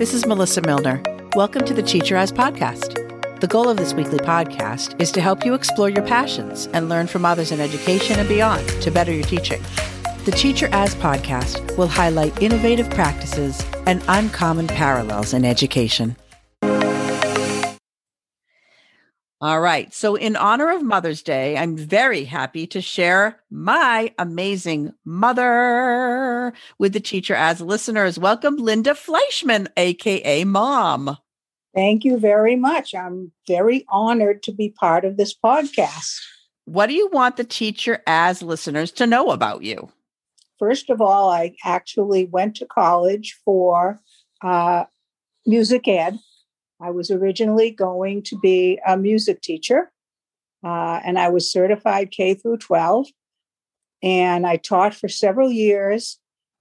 This 0.00 0.14
is 0.14 0.24
Melissa 0.24 0.62
Milner. 0.62 1.02
Welcome 1.36 1.66
to 1.66 1.74
the 1.74 1.82
Teacher 1.82 2.16
As 2.16 2.32
podcast. 2.32 2.94
The 3.40 3.46
goal 3.46 3.68
of 3.68 3.76
this 3.76 3.92
weekly 3.92 4.18
podcast 4.18 4.98
is 4.98 5.12
to 5.12 5.20
help 5.20 5.44
you 5.44 5.52
explore 5.52 5.90
your 5.90 6.06
passions 6.06 6.68
and 6.68 6.88
learn 6.88 7.06
from 7.06 7.26
others 7.26 7.52
in 7.52 7.60
education 7.60 8.18
and 8.18 8.26
beyond 8.26 8.66
to 8.80 8.90
better 8.90 9.12
your 9.12 9.24
teaching. 9.24 9.62
The 10.24 10.32
Teacher 10.34 10.70
As 10.72 10.94
podcast 10.94 11.76
will 11.76 11.86
highlight 11.86 12.40
innovative 12.40 12.88
practices 12.88 13.62
and 13.86 14.02
uncommon 14.08 14.68
parallels 14.68 15.34
in 15.34 15.44
education. 15.44 16.16
All 19.42 19.60
right. 19.62 19.92
So, 19.94 20.16
in 20.16 20.36
honor 20.36 20.70
of 20.70 20.82
Mother's 20.82 21.22
Day, 21.22 21.56
I'm 21.56 21.74
very 21.74 22.24
happy 22.24 22.66
to 22.66 22.82
share 22.82 23.40
my 23.50 24.12
amazing 24.18 24.92
mother 25.06 26.52
with 26.78 26.92
the 26.92 27.00
teacher 27.00 27.34
as 27.34 27.62
listeners. 27.62 28.18
Welcome, 28.18 28.56
Linda 28.56 28.90
Fleischman, 28.90 29.68
AKA 29.78 30.44
Mom. 30.44 31.16
Thank 31.74 32.04
you 32.04 32.18
very 32.18 32.54
much. 32.54 32.94
I'm 32.94 33.32
very 33.48 33.86
honored 33.88 34.42
to 34.42 34.52
be 34.52 34.68
part 34.68 35.06
of 35.06 35.16
this 35.16 35.34
podcast. 35.34 36.20
What 36.66 36.88
do 36.88 36.94
you 36.94 37.08
want 37.08 37.38
the 37.38 37.44
teacher 37.44 38.02
as 38.06 38.42
listeners 38.42 38.92
to 38.92 39.06
know 39.06 39.30
about 39.30 39.62
you? 39.62 39.90
First 40.58 40.90
of 40.90 41.00
all, 41.00 41.30
I 41.30 41.54
actually 41.64 42.26
went 42.26 42.56
to 42.56 42.66
college 42.66 43.38
for 43.42 44.00
uh, 44.42 44.84
music 45.46 45.88
ed 45.88 46.18
I 46.80 46.90
was 46.90 47.10
originally 47.10 47.70
going 47.70 48.22
to 48.24 48.38
be 48.38 48.80
a 48.86 48.96
music 48.96 49.42
teacher, 49.42 49.90
uh, 50.64 51.00
and 51.04 51.18
I 51.18 51.28
was 51.28 51.50
certified 51.50 52.10
K 52.10 52.34
through 52.34 52.58
12. 52.58 53.06
And 54.02 54.46
I 54.46 54.56
taught 54.56 54.94
for 54.94 55.08
several 55.08 55.50
years. 55.50 56.18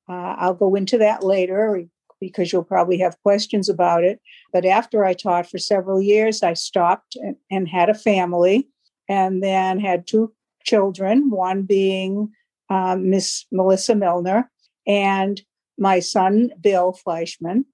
Uh, 0.09 0.35
I'll 0.37 0.53
go 0.53 0.75
into 0.75 0.97
that 0.97 1.23
later 1.23 1.85
because 2.19 2.51
you'll 2.51 2.63
probably 2.63 2.97
have 2.99 3.21
questions 3.23 3.69
about 3.69 4.03
it. 4.03 4.19
But 4.51 4.65
after 4.65 5.05
I 5.05 5.13
taught 5.13 5.49
for 5.49 5.57
several 5.57 6.01
years, 6.01 6.43
I 6.43 6.53
stopped 6.53 7.15
and, 7.15 7.35
and 7.49 7.67
had 7.67 7.89
a 7.89 7.93
family 7.93 8.67
and 9.07 9.41
then 9.41 9.79
had 9.79 10.05
two 10.05 10.33
children, 10.63 11.29
one 11.29 11.63
being 11.63 12.31
um, 12.69 13.09
Miss 13.09 13.45
Melissa 13.51 13.95
Milner 13.95 14.49
and 14.85 15.41
my 15.77 15.99
son, 15.99 16.51
Bill 16.59 16.97
Fleischman. 17.05 17.65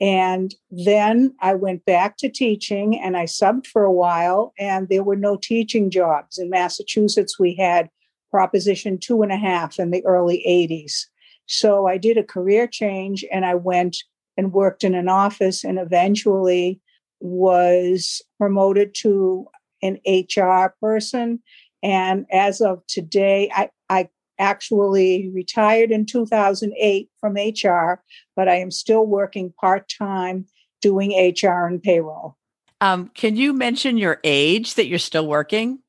And 0.00 0.54
then 0.70 1.34
I 1.40 1.54
went 1.54 1.84
back 1.86 2.18
to 2.18 2.28
teaching 2.28 2.98
and 2.98 3.16
I 3.16 3.24
subbed 3.24 3.66
for 3.66 3.84
a 3.84 3.92
while, 3.92 4.52
and 4.58 4.88
there 4.88 5.02
were 5.02 5.16
no 5.16 5.36
teaching 5.36 5.90
jobs. 5.90 6.38
In 6.38 6.50
Massachusetts, 6.50 7.38
we 7.38 7.54
had 7.54 7.88
Proposition 8.30 8.98
two 8.98 9.22
and 9.22 9.32
a 9.32 9.36
half 9.36 9.78
in 9.78 9.90
the 9.90 10.04
early 10.04 10.44
80s. 10.46 11.06
So 11.46 11.86
I 11.86 11.96
did 11.96 12.18
a 12.18 12.24
career 12.24 12.66
change 12.66 13.24
and 13.32 13.46
I 13.46 13.54
went 13.54 13.96
and 14.36 14.52
worked 14.52 14.84
in 14.84 14.94
an 14.94 15.08
office 15.08 15.64
and 15.64 15.78
eventually 15.78 16.80
was 17.20 18.20
promoted 18.38 18.94
to 18.96 19.46
an 19.82 19.98
HR 20.06 20.74
person. 20.80 21.40
And 21.82 22.26
as 22.32 22.60
of 22.60 22.86
today, 22.88 23.50
I, 23.54 23.70
I 23.88 24.08
actually 24.38 25.30
retired 25.32 25.90
in 25.90 26.06
2008 26.06 27.10
from 27.20 27.34
HR, 27.34 28.02
but 28.34 28.48
I 28.48 28.56
am 28.56 28.70
still 28.70 29.06
working 29.06 29.52
part 29.52 29.88
time 29.88 30.46
doing 30.80 31.12
HR 31.12 31.66
and 31.66 31.82
payroll. 31.82 32.36
Um, 32.80 33.08
can 33.14 33.36
you 33.36 33.52
mention 33.52 33.96
your 33.96 34.20
age 34.22 34.74
that 34.74 34.86
you're 34.86 34.98
still 34.98 35.26
working? 35.26 35.80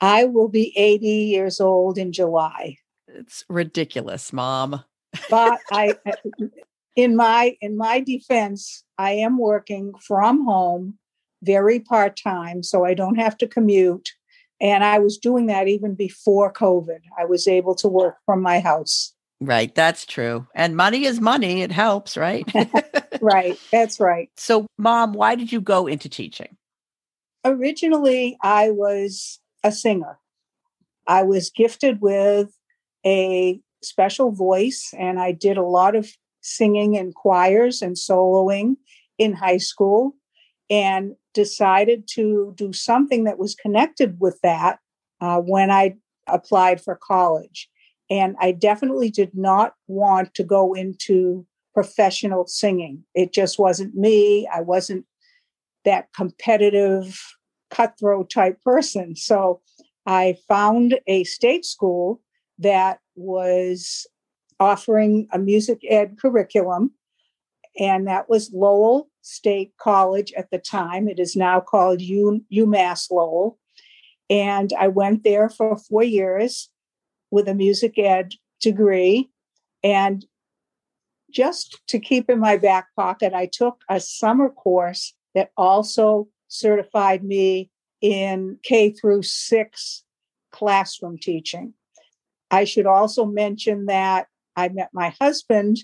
I 0.00 0.24
will 0.24 0.48
be 0.48 0.72
80 0.76 1.06
years 1.06 1.60
old 1.60 1.96
in 1.96 2.12
July. 2.12 2.76
It's 3.08 3.44
ridiculous, 3.48 4.32
mom. 4.32 4.84
but 5.30 5.60
I 5.72 5.94
in 6.96 7.16
my 7.16 7.56
in 7.60 7.76
my 7.76 8.00
defense, 8.00 8.84
I 8.98 9.12
am 9.12 9.38
working 9.38 9.92
from 10.00 10.44
home 10.44 10.98
very 11.42 11.80
part-time 11.80 12.62
so 12.62 12.84
I 12.84 12.94
don't 12.94 13.16
have 13.16 13.36
to 13.38 13.48
commute 13.48 14.10
and 14.62 14.84
I 14.84 15.00
was 15.00 15.18
doing 15.18 15.46
that 15.46 15.66
even 15.66 15.94
before 15.94 16.52
COVID. 16.52 17.00
I 17.18 17.24
was 17.24 17.48
able 17.48 17.74
to 17.74 17.88
work 17.88 18.16
from 18.24 18.40
my 18.40 18.60
house. 18.60 19.12
Right. 19.40 19.74
That's 19.74 20.06
true. 20.06 20.46
And 20.54 20.76
money 20.76 21.04
is 21.04 21.20
money. 21.20 21.62
It 21.62 21.72
helps, 21.72 22.16
right? 22.16 22.48
right. 23.20 23.58
That's 23.72 23.98
right. 23.98 24.30
So, 24.36 24.66
mom, 24.78 25.14
why 25.14 25.34
did 25.34 25.50
you 25.50 25.60
go 25.60 25.88
into 25.88 26.08
teaching? 26.08 26.56
Originally, 27.44 28.38
I 28.40 28.70
was 28.70 29.40
a 29.64 29.72
singer. 29.72 30.20
I 31.08 31.24
was 31.24 31.50
gifted 31.50 32.00
with 32.00 32.56
a 33.04 33.60
special 33.82 34.30
voice, 34.30 34.94
and 34.96 35.18
I 35.18 35.32
did 35.32 35.56
a 35.56 35.64
lot 35.64 35.96
of 35.96 36.08
singing 36.40 36.94
in 36.94 37.12
choirs 37.12 37.82
and 37.82 37.96
soloing 37.96 38.76
in 39.18 39.32
high 39.32 39.56
school 39.56 40.14
and 40.70 41.16
decided 41.34 42.06
to 42.14 42.52
do 42.56 42.72
something 42.72 43.24
that 43.24 43.38
was 43.38 43.54
connected 43.54 44.18
with 44.20 44.38
that 44.42 44.78
uh, 45.20 45.38
when 45.40 45.70
I 45.70 45.96
applied 46.26 46.80
for 46.80 46.96
college. 46.96 47.68
And 48.10 48.36
I 48.40 48.52
definitely 48.52 49.10
did 49.10 49.34
not 49.34 49.74
want 49.86 50.34
to 50.34 50.44
go 50.44 50.74
into 50.74 51.46
professional 51.72 52.46
singing. 52.46 53.04
It 53.14 53.32
just 53.32 53.58
wasn't 53.58 53.94
me. 53.94 54.48
I 54.52 54.60
wasn't 54.60 55.06
that 55.84 56.12
competitive, 56.14 57.18
cutthroat 57.70 58.30
type 58.30 58.60
person. 58.62 59.16
So 59.16 59.60
I 60.06 60.36
found 60.48 60.98
a 61.06 61.24
state 61.24 61.64
school 61.64 62.20
that 62.58 62.98
was 63.14 64.06
offering 64.60 65.26
a 65.32 65.38
music 65.38 65.80
ed 65.88 66.16
curriculum, 66.20 66.92
and 67.78 68.06
that 68.06 68.28
was 68.28 68.52
Lowell 68.52 69.08
State 69.22 69.72
College 69.78 70.32
at 70.36 70.50
the 70.50 70.58
time. 70.58 71.08
It 71.08 71.18
is 71.18 71.34
now 71.34 71.60
called 71.60 72.00
U, 72.00 72.44
UMass 72.52 73.10
Lowell. 73.10 73.58
And 74.28 74.72
I 74.78 74.88
went 74.88 75.24
there 75.24 75.48
for 75.48 75.76
four 75.76 76.02
years 76.02 76.68
with 77.30 77.48
a 77.48 77.54
music 77.54 77.98
ed 77.98 78.34
degree. 78.60 79.30
And 79.82 80.24
just 81.30 81.80
to 81.88 81.98
keep 81.98 82.28
in 82.28 82.38
my 82.38 82.56
back 82.56 82.88
pocket, 82.94 83.32
I 83.32 83.46
took 83.46 83.82
a 83.88 84.00
summer 84.00 84.50
course 84.50 85.14
that 85.34 85.50
also 85.56 86.28
certified 86.48 87.24
me 87.24 87.70
in 88.00 88.58
K 88.62 88.90
through 88.90 89.22
six 89.22 90.04
classroom 90.50 91.16
teaching. 91.16 91.72
I 92.50 92.64
should 92.64 92.86
also 92.86 93.24
mention 93.24 93.86
that 93.86 94.26
I 94.56 94.68
met 94.68 94.90
my 94.92 95.14
husband 95.20 95.78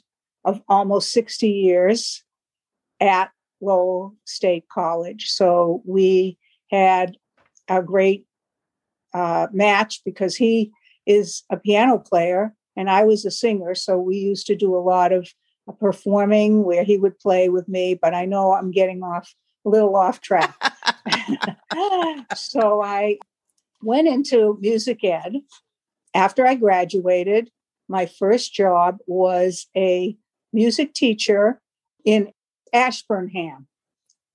of 0.45 0.61
almost 0.69 1.13
60 1.13 1.49
years 1.49 2.23
at 3.01 3.31
Lowell 3.61 4.15
State 4.25 4.65
College. 4.73 5.31
So 5.31 5.83
we 5.85 6.39
had 6.71 7.17
a 7.69 7.83
great 7.83 8.27
uh, 9.15 9.49
match 9.53 10.03
because 10.05 10.37
he 10.37 10.73
is 11.07 11.43
a 11.51 11.57
piano 11.57 11.99
player 11.99 12.55
and 12.77 12.89
I 12.89 13.05
was 13.05 13.25
a 13.25 13.31
singer. 13.31 13.75
So 13.75 13.99
we 13.99 14.17
used 14.17 14.47
to 14.47 14.57
do 14.57 14.77
a 14.77 14.79
lot 14.79 15.13
of 15.13 15.29
uh, 15.67 15.73
performing 15.73 16.65
where 16.65 16.85
he 16.85 16.97
would 16.97 17.19
play 17.19 17.49
with 17.49 17.69
me, 17.69 17.95
but 17.95 18.15
I 18.15 18.25
know 18.25 18.53
I'm 18.53 18.71
getting 18.71 19.03
off 19.03 19.35
a 19.67 19.69
little 19.69 19.97
off 19.97 20.21
track. 20.21 20.55
so 22.37 22.83
I 22.83 23.19
went 23.83 24.09
into 24.09 24.59
music 24.61 25.03
ed. 25.05 25.37
After 26.15 26.47
I 26.47 26.55
graduated, 26.55 27.51
my 27.89 28.07
first 28.07 28.53
job 28.55 28.99
was 29.07 29.67
a 29.77 30.17
music 30.53 30.95
teacher 30.95 31.61
in 32.05 32.33
Ashburnham. 32.73 33.67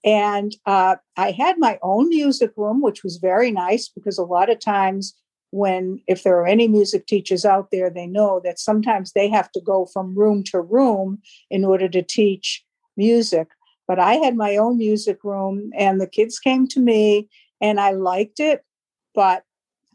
And 0.05 0.55
uh, 0.65 0.97
I 1.15 1.31
had 1.31 1.57
my 1.57 1.79
own 1.81 2.09
music 2.09 2.51
room, 2.57 2.81
which 2.81 3.03
was 3.03 3.17
very 3.17 3.51
nice 3.51 3.87
because 3.87 4.17
a 4.17 4.23
lot 4.23 4.49
of 4.49 4.59
times, 4.59 5.15
when 5.51 6.01
if 6.07 6.23
there 6.23 6.37
are 6.39 6.47
any 6.47 6.67
music 6.67 7.05
teachers 7.05 7.45
out 7.45 7.69
there, 7.71 7.89
they 7.89 8.07
know 8.07 8.41
that 8.43 8.59
sometimes 8.59 9.11
they 9.11 9.29
have 9.29 9.51
to 9.51 9.61
go 9.61 9.85
from 9.85 10.17
room 10.17 10.43
to 10.45 10.59
room 10.59 11.21
in 11.49 11.63
order 11.63 11.87
to 11.87 12.01
teach 12.01 12.65
music. 12.97 13.49
But 13.87 13.99
I 13.99 14.15
had 14.15 14.35
my 14.35 14.57
own 14.57 14.77
music 14.77 15.23
room, 15.23 15.71
and 15.77 16.01
the 16.01 16.07
kids 16.07 16.39
came 16.39 16.67
to 16.69 16.79
me, 16.79 17.29
and 17.61 17.79
I 17.79 17.91
liked 17.91 18.39
it. 18.39 18.63
But 19.13 19.43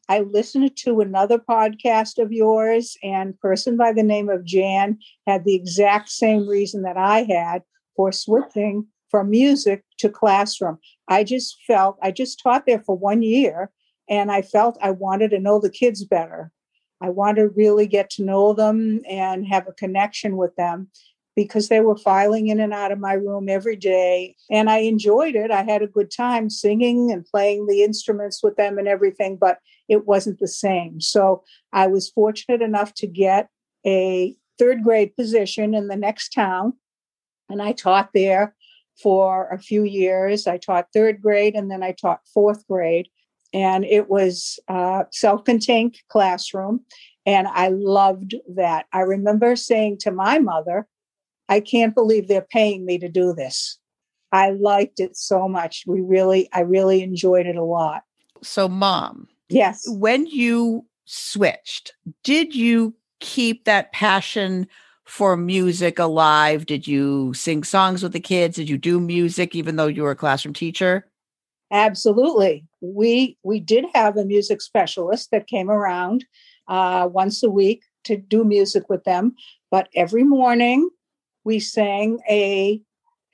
I 0.09 0.21
listened 0.21 0.75
to 0.77 1.01
another 1.01 1.39
podcast 1.39 2.23
of 2.23 2.33
yours, 2.33 2.97
and 3.03 3.39
person 3.41 3.77
by 3.77 3.93
the 3.93 4.03
name 4.03 4.29
of 4.31 4.45
Jan 4.45 4.99
had 5.27 5.45
the 5.45 5.55
exact 5.55 6.09
same 6.09 6.49
reason 6.49 6.83
that 6.83 6.97
I 6.97 7.25
had, 7.25 7.62
for 7.99 8.12
switching 8.12 8.87
from 9.11 9.29
music 9.29 9.83
to 9.99 10.09
classroom. 10.09 10.79
I 11.09 11.25
just 11.25 11.59
felt, 11.67 11.99
I 12.00 12.12
just 12.12 12.41
taught 12.41 12.65
there 12.65 12.81
for 12.81 12.97
one 12.97 13.23
year 13.23 13.73
and 14.09 14.31
I 14.31 14.41
felt 14.41 14.79
I 14.81 14.93
wanted 14.93 15.33
to 15.33 15.41
know 15.41 15.59
the 15.59 15.69
kids 15.69 16.05
better. 16.05 16.53
I 17.00 17.11
wanted 17.11 17.43
to 17.43 17.49
really 17.49 17.89
get 17.89 18.09
to 18.11 18.25
know 18.25 18.53
them 18.53 19.00
and 19.09 19.49
have 19.49 19.67
a 19.67 19.73
connection 19.73 20.37
with 20.37 20.55
them 20.55 20.91
because 21.35 21.69
they 21.69 21.81
were 21.81 21.97
filing 21.97 22.49
in 22.49 22.61
and 22.61 22.73
out 22.73 22.93
of 22.93 23.00
my 23.00 23.15
room 23.15 23.49
every 23.49 23.77
day. 23.77 24.37
And 24.49 24.71
I 24.71 24.79
enjoyed 24.79 25.35
it. 25.35 25.50
I 25.50 25.65
had 25.65 25.83
a 25.83 25.89
good 25.89 26.12
time 26.12 26.50
singing 26.50 27.11
and 27.11 27.27
playing 27.27 27.67
the 27.67 27.83
instruments 27.83 28.45
with 28.45 28.55
them 28.55 28.79
and 28.79 28.87
everything, 28.87 29.37
but 29.37 29.59
it 29.89 30.06
wasn't 30.06 30.39
the 30.39 30.49
same. 30.49 31.00
So 31.00 31.43
I 31.73 31.89
was 31.89 32.11
fortunate 32.11 32.62
enough 32.62 32.95
to 32.95 33.09
get 33.09 33.49
a 33.85 34.37
third 34.56 34.85
grade 34.85 35.17
position 35.17 35.75
in 35.75 35.89
the 35.89 35.97
next 35.97 36.29
town 36.29 36.75
And 37.49 37.62
I 37.62 37.73
taught 37.73 38.11
there 38.15 38.55
for 39.03 39.49
a 39.50 39.59
few 39.59 39.85
years. 39.85 40.47
I 40.47 40.59
taught 40.59 40.89
third 40.93 41.23
grade 41.23 41.55
and 41.55 41.71
then 41.71 41.83
I 41.83 41.93
taught 41.93 42.21
fourth 42.33 42.67
grade. 42.67 43.09
And 43.55 43.85
it 43.85 44.11
was 44.11 44.59
a 44.69 45.06
self 45.11 45.45
contained 45.45 45.97
classroom. 46.09 46.85
And 47.25 47.47
I 47.49 47.69
loved 47.69 48.35
that. 48.55 48.87
I 48.93 49.00
remember 49.00 49.56
saying 49.56 49.99
to 50.00 50.11
my 50.11 50.39
mother, 50.39 50.87
I 51.49 51.61
can't 51.61 51.95
believe 51.95 52.29
they're 52.29 52.43
paying 52.43 52.85
me 52.85 52.99
to 52.99 53.09
do 53.09 53.33
this. 53.33 53.79
I 54.33 54.50
liked 54.50 55.00
it 55.00 55.17
so 55.17 55.49
much. 55.49 55.85
We 55.87 56.00
really, 56.00 56.49
I 56.53 56.61
really 56.61 57.03
enjoyed 57.03 57.47
it 57.47 57.56
a 57.56 57.65
lot. 57.65 58.03
So, 58.43 58.69
mom, 58.69 59.29
yes. 59.49 59.85
When 59.89 60.27
you 60.27 60.85
switched, 61.06 61.95
did 62.23 62.55
you 62.55 62.95
keep 63.21 63.65
that 63.65 63.93
passion 63.93 64.67
for 65.09 65.37
music 65.37 65.99
alive? 65.99 66.67
Did 66.67 66.87
you 66.87 67.33
sing 67.33 67.65
songs 67.65 68.03
with 68.03 68.13
the 68.13 68.21
kids? 68.21 68.57
Did 68.57 68.69
you 68.69 68.77
do 68.77 69.01
music 69.01 69.55
even 69.55 69.77
though 69.77 69.87
you 69.87 70.03
were 70.03 70.11
a 70.11 70.17
classroom 70.17 70.53
teacher? 70.53 71.11
Absolutely. 71.71 72.67
We 72.81 73.39
we 73.43 73.59
did 73.61 73.87
have 73.95 74.17
a 74.17 74.25
music 74.25 74.61
specialist 74.61 75.31
that 75.33 75.47
came 75.47 75.71
around 75.71 76.25
uh, 76.69 77.09
once 77.11 77.43
a 77.43 77.51
week 77.51 77.83
to 78.05 78.17
do 78.17 78.45
music 78.45 78.89
with 78.89 79.05
them, 79.05 79.35
but 79.71 79.89
every 79.95 80.25
morning 80.25 80.89
we 81.45 81.59
sang 81.59 82.21
a 82.29 82.81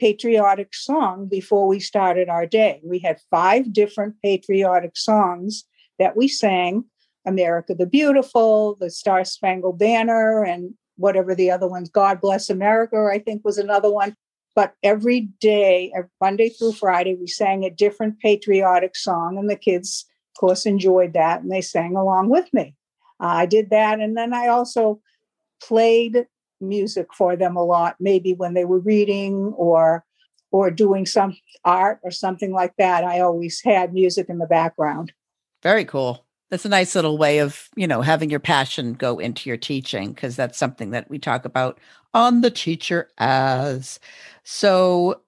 patriotic 0.00 0.74
song 0.74 1.26
before 1.26 1.66
we 1.66 1.80
started 1.80 2.28
our 2.28 2.46
day. 2.46 2.80
We 2.84 3.00
had 3.00 3.20
five 3.30 3.72
different 3.72 4.14
patriotic 4.22 4.96
songs 4.96 5.64
that 5.98 6.16
we 6.16 6.28
sang 6.28 6.84
America 7.26 7.74
the 7.74 7.86
Beautiful, 7.86 8.76
the 8.80 8.90
Star 8.90 9.24
Spangled 9.24 9.78
Banner, 9.78 10.44
and 10.44 10.74
whatever 10.96 11.34
the 11.34 11.50
other 11.50 11.68
ones, 11.68 11.90
God 11.90 12.20
Bless 12.20 12.50
America, 12.50 13.08
I 13.12 13.18
think 13.18 13.44
was 13.44 13.58
another 13.58 13.90
one. 13.90 14.16
But 14.54 14.74
every 14.82 15.22
day, 15.40 15.92
Monday 16.20 16.48
through 16.48 16.72
Friday, 16.72 17.16
we 17.16 17.26
sang 17.26 17.64
a 17.64 17.70
different 17.70 18.20
patriotic 18.20 18.94
song, 18.94 19.36
and 19.36 19.50
the 19.50 19.56
kids, 19.56 20.06
of 20.34 20.40
course, 20.40 20.64
enjoyed 20.64 21.12
that 21.14 21.42
and 21.42 21.50
they 21.50 21.60
sang 21.60 21.96
along 21.96 22.30
with 22.30 22.52
me. 22.52 22.76
Uh, 23.20 23.26
I 23.26 23.46
did 23.46 23.70
that. 23.70 24.00
And 24.00 24.16
then 24.16 24.32
I 24.32 24.48
also 24.48 25.00
played 25.62 26.26
music 26.60 27.08
for 27.12 27.36
them 27.36 27.56
a 27.56 27.64
lot, 27.64 27.96
maybe 28.00 28.32
when 28.32 28.54
they 28.54 28.64
were 28.64 28.80
reading 28.80 29.52
or 29.56 30.04
or 30.50 30.70
doing 30.70 31.04
some 31.04 31.36
art 31.64 31.98
or 32.04 32.12
something 32.12 32.52
like 32.52 32.74
that. 32.78 33.02
I 33.02 33.18
always 33.20 33.60
had 33.64 33.92
music 33.92 34.28
in 34.28 34.38
the 34.38 34.46
background. 34.46 35.12
Very 35.64 35.84
cool. 35.84 36.23
That's 36.54 36.64
a 36.64 36.68
nice 36.68 36.94
little 36.94 37.18
way 37.18 37.38
of, 37.38 37.68
you 37.74 37.88
know, 37.88 38.00
having 38.00 38.30
your 38.30 38.38
passion 38.38 38.92
go 38.92 39.18
into 39.18 39.50
your 39.50 39.56
teaching 39.56 40.12
because 40.12 40.36
that's 40.36 40.56
something 40.56 40.90
that 40.90 41.10
we 41.10 41.18
talk 41.18 41.44
about 41.44 41.80
on 42.14 42.42
the 42.42 42.50
teacher 42.52 43.10
as. 43.18 43.98
So 44.44 45.20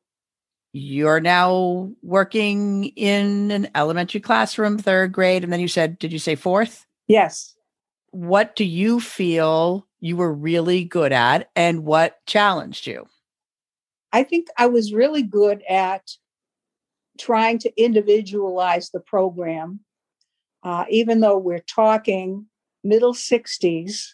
you're 0.72 1.18
now 1.18 1.90
working 2.00 2.84
in 2.94 3.50
an 3.50 3.68
elementary 3.74 4.20
classroom, 4.20 4.78
third 4.78 5.10
grade, 5.10 5.42
and 5.42 5.52
then 5.52 5.58
you 5.58 5.66
said, 5.66 5.98
did 5.98 6.12
you 6.12 6.20
say 6.20 6.36
fourth? 6.36 6.86
Yes. 7.08 7.56
What 8.12 8.54
do 8.54 8.64
you 8.64 9.00
feel 9.00 9.84
you 9.98 10.16
were 10.16 10.32
really 10.32 10.84
good 10.84 11.10
at 11.10 11.50
and 11.56 11.84
what 11.84 12.24
challenged 12.26 12.86
you? 12.86 13.04
I 14.12 14.22
think 14.22 14.46
I 14.56 14.68
was 14.68 14.92
really 14.92 15.24
good 15.24 15.64
at 15.68 16.08
trying 17.18 17.58
to 17.58 17.82
individualize 17.82 18.90
the 18.90 19.00
program 19.00 19.80
uh, 20.66 20.84
even 20.90 21.20
though 21.20 21.38
we're 21.38 21.60
talking 21.60 22.44
middle 22.82 23.14
60s, 23.14 24.08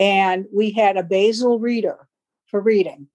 and 0.00 0.46
we 0.52 0.72
had 0.72 0.96
a 0.96 1.04
basal 1.04 1.60
reader 1.60 2.08
for 2.46 2.60
reading. 2.60 3.06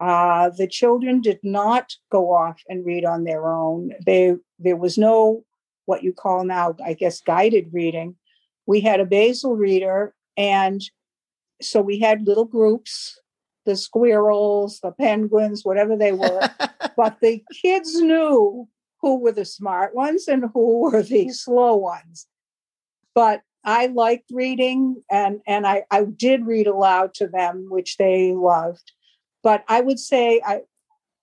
Uh, 0.00 0.48
the 0.48 0.66
children 0.66 1.20
did 1.20 1.38
not 1.42 1.92
go 2.10 2.32
off 2.32 2.62
and 2.70 2.86
read 2.86 3.04
on 3.04 3.24
their 3.24 3.52
own. 3.52 3.92
They 4.06 4.34
there 4.58 4.76
was 4.76 4.96
no 4.96 5.44
what 5.84 6.02
you 6.02 6.14
call 6.14 6.44
now, 6.44 6.74
I 6.82 6.94
guess, 6.94 7.20
guided 7.20 7.68
reading. 7.70 8.16
We 8.66 8.80
had 8.80 9.00
a 9.00 9.04
basal 9.04 9.54
reader, 9.54 10.14
and 10.38 10.82
so 11.60 11.82
we 11.82 11.98
had 11.98 12.26
little 12.26 12.46
groups, 12.46 13.20
the 13.66 13.76
squirrels, 13.76 14.80
the 14.80 14.92
penguins, 14.92 15.66
whatever 15.66 15.96
they 15.96 16.12
were. 16.12 16.48
but 16.96 17.20
the 17.20 17.42
kids 17.62 18.00
knew 18.00 18.68
who 19.04 19.16
were 19.16 19.32
the 19.32 19.44
smart 19.44 19.94
ones 19.94 20.26
and 20.28 20.44
who 20.54 20.80
were 20.80 21.02
the 21.02 21.28
slow 21.44 21.76
ones. 21.76 22.26
But 23.14 23.42
I 23.62 23.88
liked 23.88 24.30
reading 24.32 25.02
and, 25.10 25.42
and 25.46 25.66
I, 25.66 25.84
I 25.90 26.04
did 26.04 26.46
read 26.46 26.66
aloud 26.66 27.12
to 27.16 27.26
them, 27.26 27.66
which 27.68 27.98
they 27.98 28.32
loved. 28.32 28.92
But 29.42 29.62
I 29.68 29.82
would 29.82 29.98
say 29.98 30.40
I, 30.46 30.62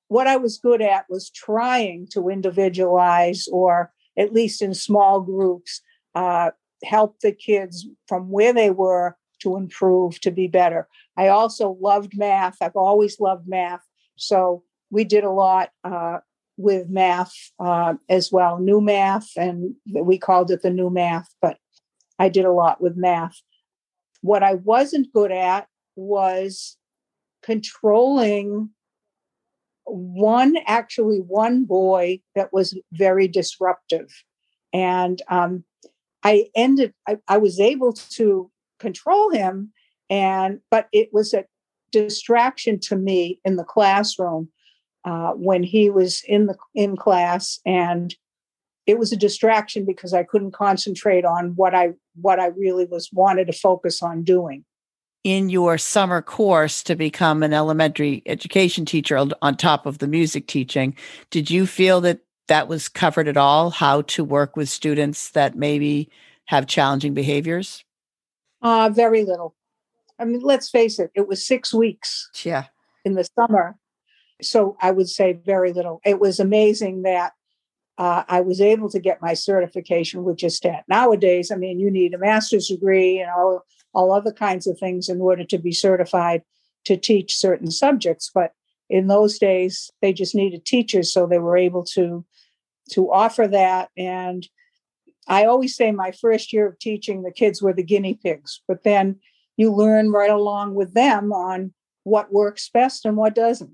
what 0.10 0.28
I 0.28 0.38
was 0.38 0.60
good 0.60 0.84
at 0.84 1.10
was 1.10 1.32
trying 1.32 2.06
to 2.12 2.30
individualize 2.30 3.48
or 3.52 3.92
at 4.16 4.32
least 4.32 4.62
in 4.62 4.76
small 4.76 5.20
groups, 5.20 5.82
uh, 6.14 6.52
help 6.84 7.20
the 7.22 7.32
kids 7.32 7.88
from 8.08 8.30
where 8.30 8.54
they 8.54 8.70
were 8.70 9.18
to 9.40 9.56
improve 9.56 10.22
to 10.22 10.30
be 10.30 10.46
better. 10.46 10.88
I 11.18 11.30
also 11.30 11.78
loved 11.82 12.16
math. 12.16 12.58
I've 12.62 12.76
always 12.76 13.20
loved 13.20 13.48
math. 13.48 13.82
So 14.18 14.62
we 14.92 15.04
did 15.04 15.24
a 15.24 15.32
lot 15.32 15.72
uh, 15.84 16.20
with 16.62 16.90
math 16.90 17.34
uh, 17.60 17.96
as 18.10 18.32
well, 18.32 18.60
new 18.60 18.82
math, 18.82 19.30
and 19.36 19.76
we 19.94 20.18
called 20.18 20.52
it 20.52 20.62
the 20.62 20.70
new 20.70 20.90
math, 20.90 21.28
but 21.42 21.58
I 22.20 22.30
did 22.30 22.46
a 22.46 22.52
lot 22.52 22.82
with 22.82 22.96
math. 22.96 23.36
What 24.22 24.44
I 24.44 24.56
wasn't 24.56 25.14
good 25.14 25.32
at 25.32 25.68
was 25.96 26.78
controlling 27.42 28.70
one, 29.86 30.58
actually, 30.68 31.20
one 31.20 31.66
boy 31.66 32.22
that 32.36 32.54
was 32.54 32.78
very 32.94 33.28
disruptive. 33.28 34.10
And 34.72 35.22
um, 35.28 35.64
I 36.24 36.46
ended, 36.56 36.94
I, 37.08 37.18
I 37.28 37.38
was 37.38 37.60
able 37.60 37.94
to 37.94 38.50
control 38.80 39.32
him, 39.32 39.74
and 40.10 40.60
but 40.70 40.88
it 40.94 41.10
was 41.12 41.34
a 41.34 41.46
distraction 41.92 42.80
to 42.80 42.96
me 42.96 43.40
in 43.44 43.56
the 43.56 43.64
classroom 43.64 44.50
uh, 45.06 45.32
when 45.32 45.64
he 45.64 45.90
was 45.90 46.24
in 46.28 46.48
the 46.48 46.56
in 46.76 46.96
class 46.96 47.60
and 47.66 48.16
it 48.88 48.98
was 48.98 49.12
a 49.12 49.18
distraction 49.18 49.86
because 49.86 50.14
I 50.14 50.24
couldn't 50.24 50.52
concentrate 50.52 51.26
on 51.26 51.56
what 51.56 51.76
I 51.76 51.94
what 52.20 52.40
I 52.40 52.48
really 52.48 52.86
was 52.86 53.10
wanted 53.12 53.48
to 53.48 53.54
focus 53.54 54.02
on 54.02 54.24
doing. 54.24 54.66
In 55.24 55.50
your 55.50 55.78
summer 55.78 56.22
course 56.22 56.82
to 56.84 56.96
become 56.96 57.44
an 57.44 57.54
elementary 57.54 58.24
education 58.26 58.86
teacher 58.86 59.18
on 59.18 59.56
top 59.56 59.86
of 59.86 60.00
the 60.00 60.08
music 60.08 60.48
teaching, 60.48 60.96
did 61.30 61.52
you 61.52 61.68
feel 61.68 62.02
that 62.02 62.20
that 62.48 62.68
was 62.68 62.90
covered 62.90 63.28
at 63.28 63.38
all? 63.38 63.70
How 63.70 64.02
to 64.04 64.24
work 64.24 64.56
with 64.56 64.68
students 64.68 65.30
that 65.32 65.56
maybe 65.56 66.10
have 66.46 66.66
challenging 66.66 67.14
behaviors? 67.14 67.86
Uh, 68.64 68.90
very 68.92 69.24
little. 69.24 69.56
I 70.20 70.26
mean, 70.26 70.42
let's 70.42 70.70
face 70.70 71.00
it, 71.00 71.12
it 71.16 71.28
was 71.28 71.46
six 71.46 71.74
weeks. 71.74 72.30
Yeah. 72.44 72.66
In 73.06 73.14
the 73.14 73.28
summer 73.36 73.78
so 74.42 74.78
I 74.82 74.92
would 74.92 75.10
say 75.10 75.34
very 75.34 75.74
little. 75.74 76.02
It 76.06 76.20
was 76.20 76.40
amazing 76.40 77.04
that 77.04 77.34
uh, 77.98 78.24
I 78.28 78.42
was 78.42 78.62
able 78.62 78.90
to 78.90 79.00
get 79.00 79.22
my 79.22 79.34
certification 79.34 80.24
with 80.24 80.38
just 80.38 80.64
that. 80.64 80.86
Nowadays, 80.88 81.52
I 81.52 81.56
mean, 81.56 81.80
you 81.80 81.92
need 81.92 82.14
a 82.14 82.18
master's 82.18 82.68
degree 82.68 83.20
and 83.20 83.30
all, 83.30 83.64
all 83.94 84.14
other 84.14 84.32
kinds 84.32 84.66
of 84.66 84.80
things 84.80 85.10
in 85.10 85.22
order 85.22 85.44
to 85.46 85.58
be 85.58 85.72
certified 85.72 86.42
to 86.86 86.98
teach 86.98 87.38
certain 87.38 87.70
subjects. 87.70 88.32
But 88.34 88.54
in 88.90 89.08
those 89.08 89.38
days, 89.38 89.92
they 90.02 90.14
just 90.14 90.36
needed 90.36 90.66
teachers, 90.66 91.14
so 91.14 91.28
they 91.28 91.40
were 91.40 91.58
able 91.58 91.84
to 91.96 92.26
to 92.92 93.12
offer 93.12 93.48
that. 93.48 93.90
And 93.96 94.48
I 95.28 95.46
always 95.46 95.76
say 95.76 95.92
my 95.92 96.12
first 96.12 96.52
year 96.52 96.68
of 96.68 96.80
teaching, 96.80 97.22
the 97.22 97.32
kids 97.32 97.62
were 97.62 97.74
the 97.74 97.84
guinea 97.84 98.16
pigs, 98.16 98.62
but 98.68 98.84
then 98.84 99.20
you 99.56 99.72
learn 99.72 100.12
right 100.12 100.30
along 100.30 100.74
with 100.74 100.94
them 100.94 101.32
on 101.32 101.74
what 102.04 102.34
works 102.34 102.70
best 102.70 103.06
and 103.06 103.16
what 103.16 103.36
doesn't. 103.36 103.72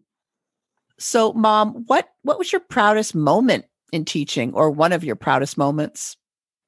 So, 0.99 1.33
mom, 1.33 1.83
what 1.87 2.09
what 2.23 2.39
was 2.39 2.51
your 2.51 2.61
proudest 2.61 3.15
moment 3.15 3.65
in 3.91 4.05
teaching 4.05 4.53
or 4.53 4.69
one 4.69 4.91
of 4.91 5.03
your 5.03 5.15
proudest 5.15 5.57
moments? 5.57 6.17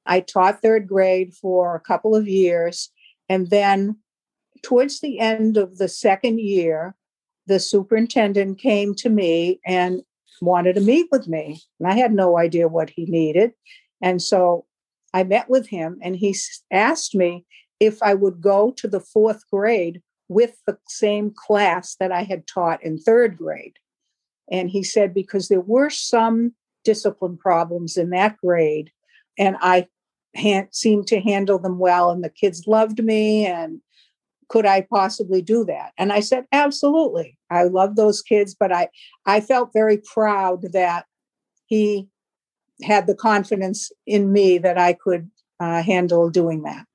I 0.06 0.20
taught 0.20 0.62
third 0.62 0.88
grade 0.88 1.34
for 1.34 1.74
a 1.74 1.80
couple 1.80 2.14
of 2.14 2.26
years 2.26 2.90
and 3.28 3.50
then 3.50 3.96
towards 4.62 5.00
the 5.00 5.18
end 5.18 5.56
of 5.56 5.78
the 5.78 5.88
second 5.88 6.40
year, 6.40 6.94
the 7.46 7.60
superintendent 7.60 8.58
came 8.58 8.94
to 8.96 9.08
me 9.08 9.60
and 9.64 10.02
wanted 10.40 10.74
to 10.74 10.80
meet 10.80 11.06
with 11.10 11.28
me. 11.28 11.60
And 11.78 11.88
I 11.88 11.94
had 11.94 12.12
no 12.12 12.38
idea 12.38 12.68
what 12.68 12.90
he 12.90 13.06
needed. 13.06 13.52
And 14.02 14.22
so 14.22 14.66
I 15.12 15.24
met 15.24 15.48
with 15.48 15.68
him 15.68 15.98
and 16.02 16.16
he 16.16 16.36
asked 16.70 17.14
me 17.14 17.44
if 17.78 18.02
I 18.02 18.14
would 18.14 18.40
go 18.40 18.72
to 18.72 18.88
the 18.88 19.00
fourth 19.00 19.42
grade 19.50 20.02
with 20.28 20.56
the 20.66 20.78
same 20.88 21.32
class 21.34 21.96
that 21.96 22.12
I 22.12 22.22
had 22.22 22.46
taught 22.46 22.82
in 22.84 22.98
third 22.98 23.36
grade. 23.36 23.74
And 24.50 24.70
he 24.70 24.82
said, 24.82 25.14
because 25.14 25.48
there 25.48 25.60
were 25.60 25.90
some 25.90 26.54
discipline 26.84 27.36
problems 27.36 27.96
in 27.96 28.10
that 28.10 28.36
grade, 28.38 28.90
and 29.38 29.56
I 29.60 29.86
seemed 30.70 31.06
to 31.08 31.20
handle 31.20 31.58
them 31.58 31.78
well, 31.78 32.10
and 32.10 32.22
the 32.22 32.30
kids 32.30 32.66
loved 32.66 33.02
me. 33.02 33.46
And 33.46 33.80
could 34.48 34.66
I 34.66 34.82
possibly 34.82 35.42
do 35.42 35.64
that? 35.64 35.92
And 35.98 36.12
I 36.12 36.20
said, 36.20 36.46
absolutely. 36.52 37.38
I 37.50 37.64
love 37.64 37.96
those 37.96 38.22
kids, 38.22 38.54
but 38.58 38.72
I, 38.72 38.88
I 39.26 39.40
felt 39.40 39.72
very 39.72 39.98
proud 39.98 40.72
that 40.72 41.06
he 41.66 42.08
had 42.82 43.06
the 43.06 43.14
confidence 43.14 43.92
in 44.06 44.32
me 44.32 44.58
that 44.58 44.78
I 44.78 44.92
could 44.92 45.30
uh, 45.60 45.82
handle 45.82 46.30
doing 46.30 46.62
that. 46.62 46.86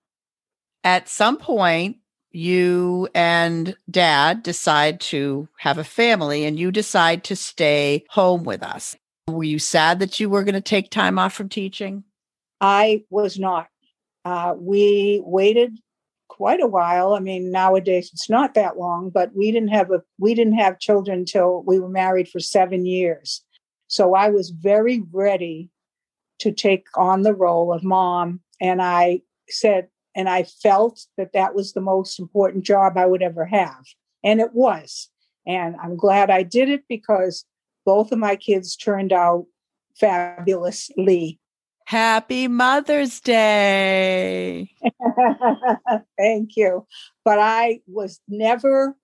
At 0.83 1.07
some 1.07 1.37
point, 1.37 1.97
you 2.35 3.07
and 3.15 3.75
dad 3.89 4.43
decide 4.43 4.99
to 4.99 5.47
have 5.59 5.77
a 5.77 5.83
family 5.83 6.43
and 6.43 6.59
you 6.59 6.71
decide 6.71 7.23
to 7.23 7.35
stay 7.35 8.03
home 8.09 8.43
with 8.43 8.61
us. 8.61 8.95
Were 9.27 9.43
you 9.43 9.57
sad 9.57 9.99
that 9.99 10.19
you 10.19 10.29
were 10.29 10.43
going 10.43 10.55
to 10.55 10.61
take 10.61 10.91
time 10.91 11.17
off 11.17 11.33
from 11.33 11.49
teaching? 11.49 12.03
I 12.61 13.03
was 13.09 13.39
not. 13.39 13.67
Uh, 14.23 14.55
we 14.57 15.21
waited 15.23 15.77
quite 16.27 16.61
a 16.61 16.67
while. 16.67 17.13
I 17.13 17.19
mean, 17.19 17.51
nowadays 17.51 18.09
it's 18.11 18.29
not 18.29 18.53
that 18.55 18.77
long, 18.77 19.09
but 19.09 19.33
we 19.35 19.51
didn't 19.51 19.69
have 19.69 19.91
a 19.91 20.01
we 20.19 20.35
didn't 20.35 20.57
have 20.57 20.79
children 20.79 21.19
until 21.19 21.63
we 21.65 21.79
were 21.79 21.89
married 21.89 22.27
for 22.27 22.39
seven 22.39 22.85
years. 22.85 23.43
So 23.87 24.13
I 24.15 24.29
was 24.29 24.49
very 24.49 25.03
ready 25.11 25.69
to 26.39 26.51
take 26.51 26.87
on 26.95 27.21
the 27.21 27.33
role 27.33 27.71
of 27.71 27.83
mom, 27.83 28.41
and 28.59 28.81
I 28.81 29.21
said, 29.49 29.87
and 30.15 30.29
I 30.29 30.43
felt 30.43 31.05
that 31.17 31.33
that 31.33 31.53
was 31.55 31.73
the 31.73 31.81
most 31.81 32.19
important 32.19 32.63
job 32.63 32.97
I 32.97 33.05
would 33.05 33.21
ever 33.21 33.45
have, 33.45 33.85
and 34.23 34.39
it 34.39 34.53
was. 34.53 35.09
And 35.47 35.75
I'm 35.81 35.95
glad 35.95 36.31
I 36.31 36.43
did 36.43 36.69
it 36.69 36.83
because 36.89 37.45
both 37.85 38.11
of 38.11 38.17
my 38.17 38.35
kids 38.35 38.75
turned 38.75 39.13
out 39.13 39.45
fabulously 39.99 41.39
Happy 41.85 42.47
Mother's 42.47 43.19
Day. 43.19 44.71
Thank 46.17 46.57
you. 46.57 46.85
But 47.23 47.39
I 47.39 47.81
was 47.85 48.19
never 48.27 48.95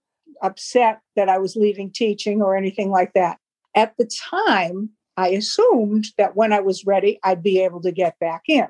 upset 0.41 1.00
that 1.15 1.30
I 1.30 1.38
was 1.38 1.56
leaving 1.56 1.91
teaching 1.91 2.41
or 2.41 2.58
anything 2.58 2.89
like 2.89 3.13
that. 3.13 3.38
At 3.75 3.96
the 3.98 4.10
time, 4.32 4.89
I 5.15 5.30
assumed 5.30 6.08
that 6.18 6.36
when 6.36 6.51
I 6.51 6.60
was 6.60 6.86
ready, 6.86 7.20
I'd 7.24 7.44
be 7.44 7.62
able 7.62 7.82
to 7.82 7.91
get 7.91 8.18
back 8.20 8.44
in. 8.48 8.68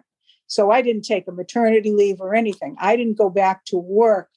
So 0.52 0.70
I 0.70 0.82
didn't 0.82 1.04
take 1.04 1.30
a 1.30 1.32
maternity 1.32 1.92
leave 1.92 2.20
or 2.20 2.36
anything. 2.36 2.76
I 2.78 2.98
didn't 2.98 3.18
go 3.18 3.30
back 3.30 3.64
to 3.68 3.78
work 3.78 4.28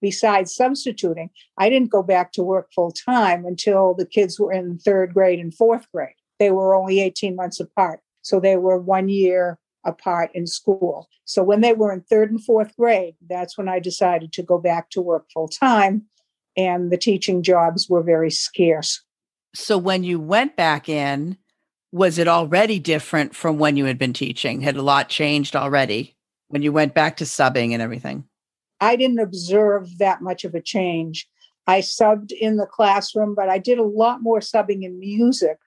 besides 0.00 0.54
substituting. 0.54 1.28
I 1.58 1.68
didn't 1.68 1.90
go 1.90 2.02
back 2.02 2.32
to 2.32 2.42
work 2.42 2.72
full 2.74 2.90
time 2.90 3.44
until 3.44 3.92
the 3.92 4.06
kids 4.06 4.40
were 4.40 4.50
in 4.50 4.78
third 4.78 5.12
grade 5.12 5.38
and 5.38 5.54
fourth 5.54 5.86
grade. 5.92 6.14
They 6.38 6.52
were 6.52 6.74
only 6.74 7.00
18 7.00 7.36
months 7.36 7.60
apart. 7.60 8.00
So 8.22 8.40
they 8.40 8.56
were 8.56 8.78
one 8.78 9.10
year 9.10 9.58
apart 9.84 10.30
in 10.32 10.46
school. 10.46 11.06
So 11.26 11.42
when 11.42 11.60
they 11.60 11.74
were 11.74 11.92
in 11.92 12.00
third 12.00 12.30
and 12.30 12.42
fourth 12.42 12.74
grade, 12.74 13.16
that's 13.28 13.58
when 13.58 13.68
I 13.68 13.78
decided 13.78 14.32
to 14.32 14.42
go 14.42 14.56
back 14.56 14.88
to 14.90 15.02
work 15.02 15.26
full 15.34 15.48
time. 15.48 16.06
And 16.56 16.90
the 16.90 16.96
teaching 16.96 17.42
jobs 17.42 17.90
were 17.90 18.02
very 18.02 18.30
scarce. 18.30 19.02
So 19.54 19.76
when 19.76 20.02
you 20.02 20.18
went 20.18 20.56
back 20.56 20.88
in, 20.88 21.36
was 21.92 22.18
it 22.18 22.28
already 22.28 22.78
different 22.78 23.34
from 23.34 23.58
when 23.58 23.76
you 23.76 23.86
had 23.86 23.98
been 23.98 24.12
teaching? 24.12 24.60
Had 24.60 24.76
a 24.76 24.82
lot 24.82 25.08
changed 25.08 25.56
already 25.56 26.16
when 26.48 26.62
you 26.62 26.72
went 26.72 26.94
back 26.94 27.16
to 27.18 27.24
subbing 27.24 27.72
and 27.72 27.82
everything? 27.82 28.24
I 28.80 28.96
didn't 28.96 29.20
observe 29.20 29.98
that 29.98 30.22
much 30.22 30.44
of 30.44 30.54
a 30.54 30.60
change. 30.60 31.28
I 31.66 31.80
subbed 31.80 32.32
in 32.32 32.56
the 32.56 32.66
classroom, 32.66 33.34
but 33.34 33.48
I 33.48 33.58
did 33.58 33.78
a 33.78 33.84
lot 33.84 34.22
more 34.22 34.40
subbing 34.40 34.84
in 34.84 34.98
music 34.98 35.58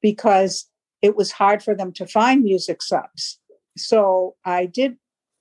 because 0.00 0.66
it 1.02 1.16
was 1.16 1.32
hard 1.32 1.62
for 1.62 1.74
them 1.74 1.92
to 1.92 2.06
find 2.06 2.42
music 2.42 2.82
subs. 2.82 3.38
So 3.76 4.34
I 4.44 4.66
did 4.66 4.96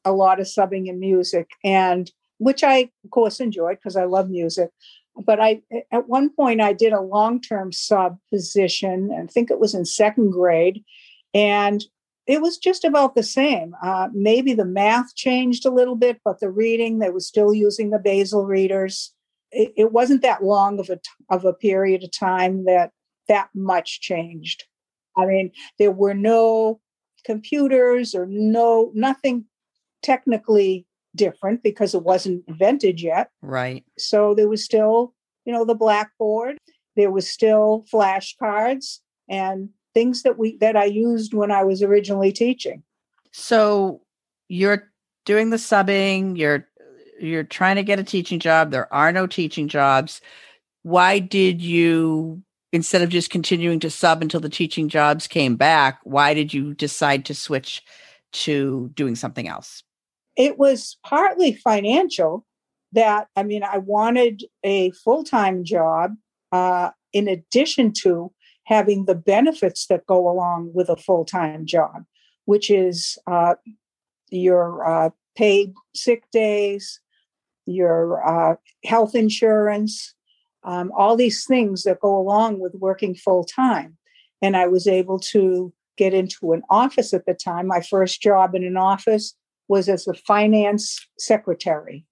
a 0.05 0.11
lot 0.11 0.39
of 0.39 0.47
subbing 0.47 0.87
in 0.87 0.99
music 0.99 1.49
and 1.63 2.11
which 2.37 2.63
I 2.63 2.91
of 3.03 3.09
course 3.11 3.39
enjoyed 3.39 3.77
because 3.77 3.95
I 3.95 4.05
love 4.05 4.29
music. 4.29 4.69
But 5.25 5.39
I 5.39 5.61
at 5.91 6.07
one 6.07 6.29
point 6.29 6.61
I 6.61 6.73
did 6.73 6.93
a 6.93 7.01
long-term 7.01 7.71
sub 7.71 8.17
position, 8.31 9.11
I 9.11 9.25
think 9.27 9.51
it 9.51 9.59
was 9.59 9.73
in 9.73 9.85
second 9.85 10.31
grade, 10.31 10.83
and 11.33 11.83
it 12.27 12.41
was 12.41 12.57
just 12.57 12.83
about 12.83 13.15
the 13.15 13.23
same. 13.23 13.73
Uh, 13.81 14.09
maybe 14.13 14.53
the 14.53 14.65
math 14.65 15.15
changed 15.15 15.65
a 15.65 15.71
little 15.71 15.95
bit, 15.95 16.19
but 16.25 16.39
the 16.39 16.49
reading 16.49 16.99
they 16.99 17.09
were 17.09 17.19
still 17.19 17.53
using 17.53 17.89
the 17.89 17.99
basal 17.99 18.45
readers. 18.45 19.13
It, 19.51 19.73
it 19.77 19.91
wasn't 19.93 20.21
that 20.23 20.43
long 20.43 20.79
of 20.79 20.89
a 20.89 20.99
of 21.29 21.45
a 21.45 21.53
period 21.53 22.03
of 22.03 22.11
time 22.11 22.65
that 22.65 22.91
that 23.27 23.49
much 23.53 24.01
changed. 24.01 24.65
I 25.17 25.25
mean, 25.25 25.51
there 25.79 25.91
were 25.91 26.13
no 26.13 26.79
computers 27.25 28.15
or 28.15 28.25
no 28.25 28.91
nothing 28.93 29.45
technically 30.01 30.86
different 31.17 31.63
because 31.63 31.93
it 31.93 32.03
wasn't 32.03 32.43
invented 32.47 33.01
yet. 33.01 33.29
Right. 33.41 33.83
So 33.97 34.33
there 34.33 34.47
was 34.47 34.63
still, 34.63 35.13
you 35.45 35.51
know, 35.51 35.65
the 35.65 35.75
blackboard. 35.75 36.57
There 36.95 37.11
was 37.11 37.29
still 37.29 37.85
flashcards 37.91 38.99
and 39.29 39.69
things 39.93 40.23
that 40.23 40.37
we 40.37 40.57
that 40.57 40.77
I 40.77 40.85
used 40.85 41.33
when 41.33 41.51
I 41.51 41.63
was 41.63 41.83
originally 41.83 42.31
teaching. 42.31 42.83
So 43.31 44.01
you're 44.47 44.91
doing 45.25 45.49
the 45.49 45.57
subbing, 45.57 46.37
you're 46.37 46.67
you're 47.19 47.43
trying 47.43 47.75
to 47.75 47.83
get 47.83 47.99
a 47.99 48.03
teaching 48.03 48.39
job. 48.39 48.71
There 48.71 48.91
are 48.93 49.11
no 49.11 49.27
teaching 49.27 49.67
jobs. 49.67 50.21
Why 50.83 51.19
did 51.19 51.61
you 51.61 52.43
instead 52.71 53.01
of 53.01 53.09
just 53.09 53.29
continuing 53.29 53.79
to 53.79 53.89
sub 53.89 54.21
until 54.21 54.39
the 54.39 54.49
teaching 54.49 54.89
jobs 54.89 55.27
came 55.27 55.55
back, 55.55 55.99
why 56.03 56.33
did 56.33 56.53
you 56.53 56.73
decide 56.73 57.25
to 57.25 57.33
switch 57.33 57.81
to 58.31 58.91
doing 58.93 59.15
something 59.15 59.47
else? 59.47 59.83
It 60.37 60.59
was 60.59 60.97
partly 61.03 61.53
financial 61.53 62.45
that, 62.93 63.27
I 63.35 63.43
mean, 63.43 63.63
I 63.63 63.79
wanted 63.79 64.43
a 64.63 64.91
full 64.91 65.23
time 65.23 65.63
job 65.63 66.15
uh, 66.51 66.91
in 67.11 67.27
addition 67.27 67.91
to 68.03 68.31
having 68.65 69.05
the 69.05 69.15
benefits 69.15 69.87
that 69.87 70.05
go 70.05 70.29
along 70.29 70.71
with 70.73 70.89
a 70.89 70.95
full 70.95 71.25
time 71.25 71.65
job, 71.65 72.03
which 72.45 72.69
is 72.69 73.17
uh, 73.27 73.55
your 74.29 74.85
uh, 74.87 75.09
paid 75.35 75.73
sick 75.95 76.23
days, 76.31 76.99
your 77.65 78.25
uh, 78.25 78.55
health 78.85 79.15
insurance, 79.15 80.13
um, 80.63 80.91
all 80.95 81.15
these 81.15 81.45
things 81.45 81.83
that 81.83 81.99
go 81.99 82.15
along 82.15 82.59
with 82.59 82.73
working 82.75 83.15
full 83.15 83.43
time. 83.43 83.97
And 84.41 84.55
I 84.55 84.67
was 84.67 84.87
able 84.87 85.19
to 85.31 85.73
get 85.97 86.13
into 86.13 86.53
an 86.53 86.61
office 86.69 87.13
at 87.13 87.25
the 87.25 87.33
time. 87.33 87.67
My 87.67 87.81
first 87.81 88.21
job 88.21 88.53
in 88.53 88.63
an 88.63 88.77
office 88.77 89.33
was 89.67 89.89
as 89.89 90.07
a 90.07 90.13
finance 90.13 91.05
secretary. 91.17 92.05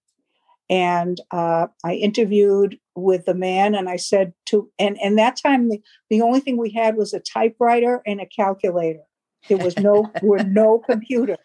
And 0.69 1.21
uh, 1.31 1.67
I 1.83 1.93
interviewed 1.93 2.79
with 2.95 3.25
the 3.25 3.35
man, 3.35 3.75
and 3.75 3.87
I 3.87 3.97
said 3.97 4.33
to, 4.47 4.69
and, 4.79 4.97
and 5.01 5.17
that 5.17 5.37
time 5.37 5.69
the, 5.69 5.79
the 6.09 6.21
only 6.21 6.39
thing 6.39 6.57
we 6.57 6.71
had 6.71 6.95
was 6.95 7.13
a 7.13 7.19
typewriter 7.19 8.01
and 8.05 8.19
a 8.19 8.25
calculator. 8.25 9.03
There 9.47 9.57
was 9.57 9.77
no, 9.77 10.11
were 10.23 10.43
no 10.43 10.79
computer. 10.79 11.37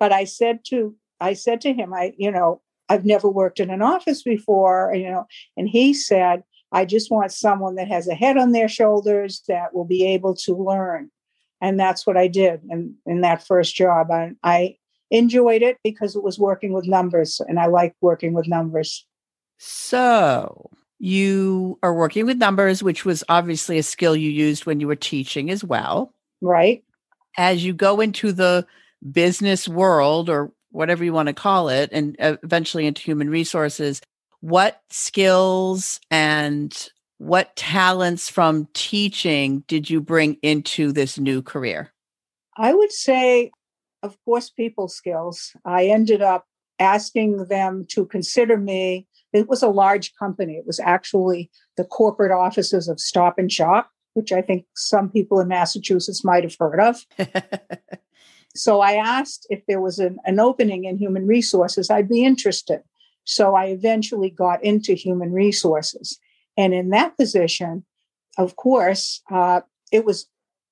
But 0.00 0.12
I 0.12 0.24
said 0.24 0.60
to, 0.70 0.96
I 1.20 1.34
said 1.34 1.60
to 1.62 1.72
him, 1.72 1.94
I, 1.94 2.14
you 2.18 2.32
know, 2.32 2.60
I've 2.88 3.04
never 3.04 3.28
worked 3.28 3.60
in 3.60 3.70
an 3.70 3.80
office 3.80 4.22
before, 4.22 4.92
you 4.94 5.10
know. 5.10 5.26
And 5.56 5.68
he 5.68 5.94
said, 5.94 6.42
I 6.72 6.84
just 6.84 7.10
want 7.10 7.32
someone 7.32 7.76
that 7.76 7.88
has 7.88 8.08
a 8.08 8.14
head 8.14 8.36
on 8.36 8.52
their 8.52 8.68
shoulders 8.68 9.42
that 9.48 9.72
will 9.72 9.84
be 9.84 10.04
able 10.04 10.34
to 10.36 10.54
learn. 10.54 11.10
And 11.60 11.78
that's 11.78 12.06
what 12.06 12.16
I 12.16 12.28
did 12.28 12.60
in, 12.70 12.94
in 13.06 13.22
that 13.22 13.46
first 13.46 13.74
job. 13.74 14.10
I, 14.10 14.32
I 14.42 14.76
enjoyed 15.10 15.62
it 15.62 15.78
because 15.82 16.16
it 16.16 16.22
was 16.22 16.38
working 16.38 16.72
with 16.72 16.86
numbers 16.86 17.40
and 17.46 17.58
I 17.58 17.66
like 17.66 17.94
working 18.00 18.32
with 18.32 18.48
numbers. 18.48 19.06
So 19.58 20.70
you 20.98 21.78
are 21.82 21.94
working 21.94 22.26
with 22.26 22.38
numbers, 22.38 22.82
which 22.82 23.04
was 23.04 23.24
obviously 23.28 23.78
a 23.78 23.82
skill 23.82 24.16
you 24.16 24.30
used 24.30 24.66
when 24.66 24.80
you 24.80 24.86
were 24.86 24.96
teaching 24.96 25.50
as 25.50 25.64
well. 25.64 26.12
Right. 26.40 26.84
As 27.36 27.64
you 27.64 27.72
go 27.72 28.00
into 28.00 28.32
the 28.32 28.66
business 29.10 29.68
world 29.68 30.30
or 30.30 30.52
whatever 30.70 31.04
you 31.04 31.12
want 31.12 31.28
to 31.28 31.34
call 31.34 31.68
it, 31.68 31.90
and 31.92 32.16
uh, 32.20 32.36
eventually 32.42 32.86
into 32.86 33.02
human 33.02 33.30
resources, 33.30 34.00
what 34.40 34.82
skills 34.90 36.00
and 36.10 36.90
what 37.18 37.54
talents 37.56 38.28
from 38.28 38.68
teaching 38.74 39.64
did 39.66 39.88
you 39.88 40.00
bring 40.00 40.34
into 40.42 40.92
this 40.92 41.18
new 41.18 41.42
career? 41.42 41.92
I 42.56 42.74
would 42.74 42.92
say, 42.92 43.50
of 44.02 44.16
course, 44.24 44.50
people 44.50 44.88
skills. 44.88 45.52
I 45.64 45.86
ended 45.86 46.22
up 46.22 46.46
asking 46.78 47.46
them 47.46 47.86
to 47.90 48.06
consider 48.06 48.56
me. 48.56 49.06
It 49.32 49.48
was 49.48 49.62
a 49.62 49.68
large 49.68 50.14
company. 50.16 50.54
It 50.54 50.66
was 50.66 50.80
actually 50.80 51.50
the 51.76 51.84
corporate 51.84 52.32
offices 52.32 52.88
of 52.88 53.00
Stop 53.00 53.38
and 53.38 53.50
Shop, 53.50 53.90
which 54.14 54.32
I 54.32 54.42
think 54.42 54.66
some 54.74 55.10
people 55.10 55.40
in 55.40 55.48
Massachusetts 55.48 56.24
might 56.24 56.44
have 56.44 56.56
heard 56.58 56.80
of. 56.80 57.04
so 58.54 58.80
I 58.80 58.94
asked 58.94 59.46
if 59.50 59.64
there 59.66 59.80
was 59.80 59.98
an, 59.98 60.18
an 60.24 60.38
opening 60.38 60.84
in 60.84 60.98
human 60.98 61.26
resources, 61.26 61.90
I'd 61.90 62.08
be 62.08 62.24
interested. 62.24 62.82
So 63.24 63.54
I 63.54 63.66
eventually 63.66 64.30
got 64.30 64.62
into 64.62 64.94
human 64.94 65.32
resources. 65.32 66.18
And 66.56 66.72
in 66.74 66.90
that 66.90 67.16
position, 67.16 67.84
of 68.38 68.56
course, 68.56 69.22
uh, 69.30 69.62
it 69.92 70.04
was 70.04 70.26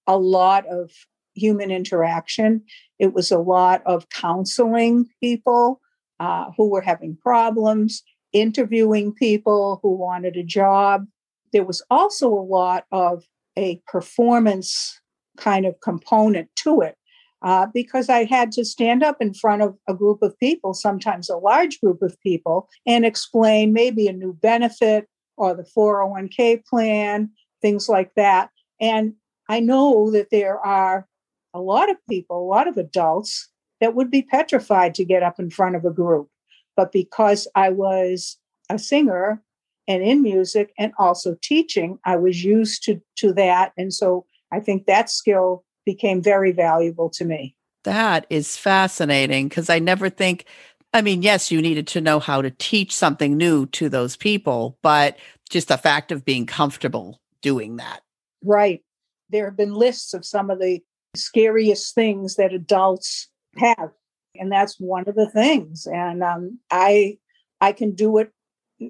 a 0.06 0.18
lot 0.18 0.66
of 0.66 0.90
human 1.34 1.70
interaction. 1.70 2.62
It 2.98 3.14
was 3.14 3.30
a 3.30 3.38
lot 3.38 3.82
of 3.86 4.08
counseling 4.10 5.06
people. 5.20 5.80
uh, 6.20 6.52
who 6.56 6.70
were 6.70 6.80
having 6.80 7.16
problems, 7.16 8.04
interviewing 8.32 9.12
people 9.12 9.80
who 9.82 9.92
wanted 9.92 10.36
a 10.36 10.44
job. 10.44 11.04
There 11.52 11.64
was 11.64 11.82
also 11.90 12.28
a 12.28 12.48
lot 12.48 12.84
of 12.92 13.24
a 13.58 13.82
performance 13.88 15.00
kind 15.36 15.66
of 15.66 15.80
component 15.80 16.48
to 16.56 16.80
it 16.80 16.96
uh, 17.42 17.66
because 17.74 18.08
I 18.08 18.24
had 18.24 18.52
to 18.52 18.64
stand 18.64 19.02
up 19.02 19.16
in 19.20 19.34
front 19.34 19.62
of 19.62 19.76
a 19.88 19.94
group 19.94 20.22
of 20.22 20.38
people, 20.38 20.74
sometimes 20.74 21.28
a 21.28 21.36
large 21.36 21.80
group 21.80 22.02
of 22.02 22.16
people, 22.20 22.68
and 22.86 23.04
explain 23.04 23.72
maybe 23.72 24.06
a 24.06 24.12
new 24.12 24.32
benefit 24.32 25.08
or 25.42 25.54
the 25.54 25.66
401k 25.76 26.64
plan, 26.64 27.30
things 27.60 27.88
like 27.88 28.14
that. 28.14 28.50
And 28.80 29.14
I 29.48 29.58
know 29.58 30.12
that 30.12 30.30
there 30.30 30.58
are 30.60 31.08
a 31.52 31.60
lot 31.60 31.90
of 31.90 31.96
people, 32.08 32.40
a 32.40 32.48
lot 32.48 32.68
of 32.68 32.76
adults 32.76 33.48
that 33.80 33.96
would 33.96 34.08
be 34.08 34.22
petrified 34.22 34.94
to 34.94 35.04
get 35.04 35.24
up 35.24 35.40
in 35.40 35.50
front 35.50 35.74
of 35.74 35.84
a 35.84 35.90
group. 35.90 36.28
But 36.76 36.92
because 36.92 37.48
I 37.56 37.70
was 37.70 38.38
a 38.70 38.78
singer 38.78 39.42
and 39.88 40.02
in 40.04 40.22
music 40.22 40.72
and 40.78 40.92
also 40.96 41.36
teaching, 41.42 41.98
I 42.04 42.16
was 42.16 42.44
used 42.44 42.84
to, 42.84 43.00
to 43.16 43.32
that. 43.32 43.72
And 43.76 43.92
so 43.92 44.24
I 44.52 44.60
think 44.60 44.86
that 44.86 45.10
skill 45.10 45.64
became 45.84 46.22
very 46.22 46.52
valuable 46.52 47.10
to 47.10 47.24
me. 47.24 47.56
That 47.82 48.26
is 48.30 48.56
fascinating 48.56 49.48
because 49.48 49.68
I 49.68 49.80
never 49.80 50.08
think, 50.08 50.44
I 50.92 51.02
mean, 51.02 51.22
yes, 51.22 51.50
you 51.50 51.62
needed 51.62 51.86
to 51.88 52.00
know 52.00 52.20
how 52.20 52.42
to 52.42 52.50
teach 52.50 52.94
something 52.94 53.36
new 53.36 53.66
to 53.66 53.88
those 53.88 54.16
people, 54.16 54.78
but 54.82 55.18
just 55.48 55.68
the 55.68 55.78
fact 55.78 56.12
of 56.12 56.24
being 56.24 56.46
comfortable 56.46 57.20
doing 57.40 57.76
that. 57.76 58.02
Right. 58.44 58.82
There 59.30 59.46
have 59.46 59.56
been 59.56 59.74
lists 59.74 60.12
of 60.12 60.26
some 60.26 60.50
of 60.50 60.60
the 60.60 60.82
scariest 61.14 61.94
things 61.94 62.36
that 62.36 62.52
adults 62.52 63.28
have. 63.56 63.90
And 64.34 64.50
that's 64.50 64.76
one 64.78 65.04
of 65.06 65.14
the 65.14 65.28
things. 65.28 65.86
And 65.86 66.22
um, 66.22 66.58
I 66.70 67.18
I 67.60 67.72
can 67.72 67.94
do 67.94 68.18
it 68.18 68.30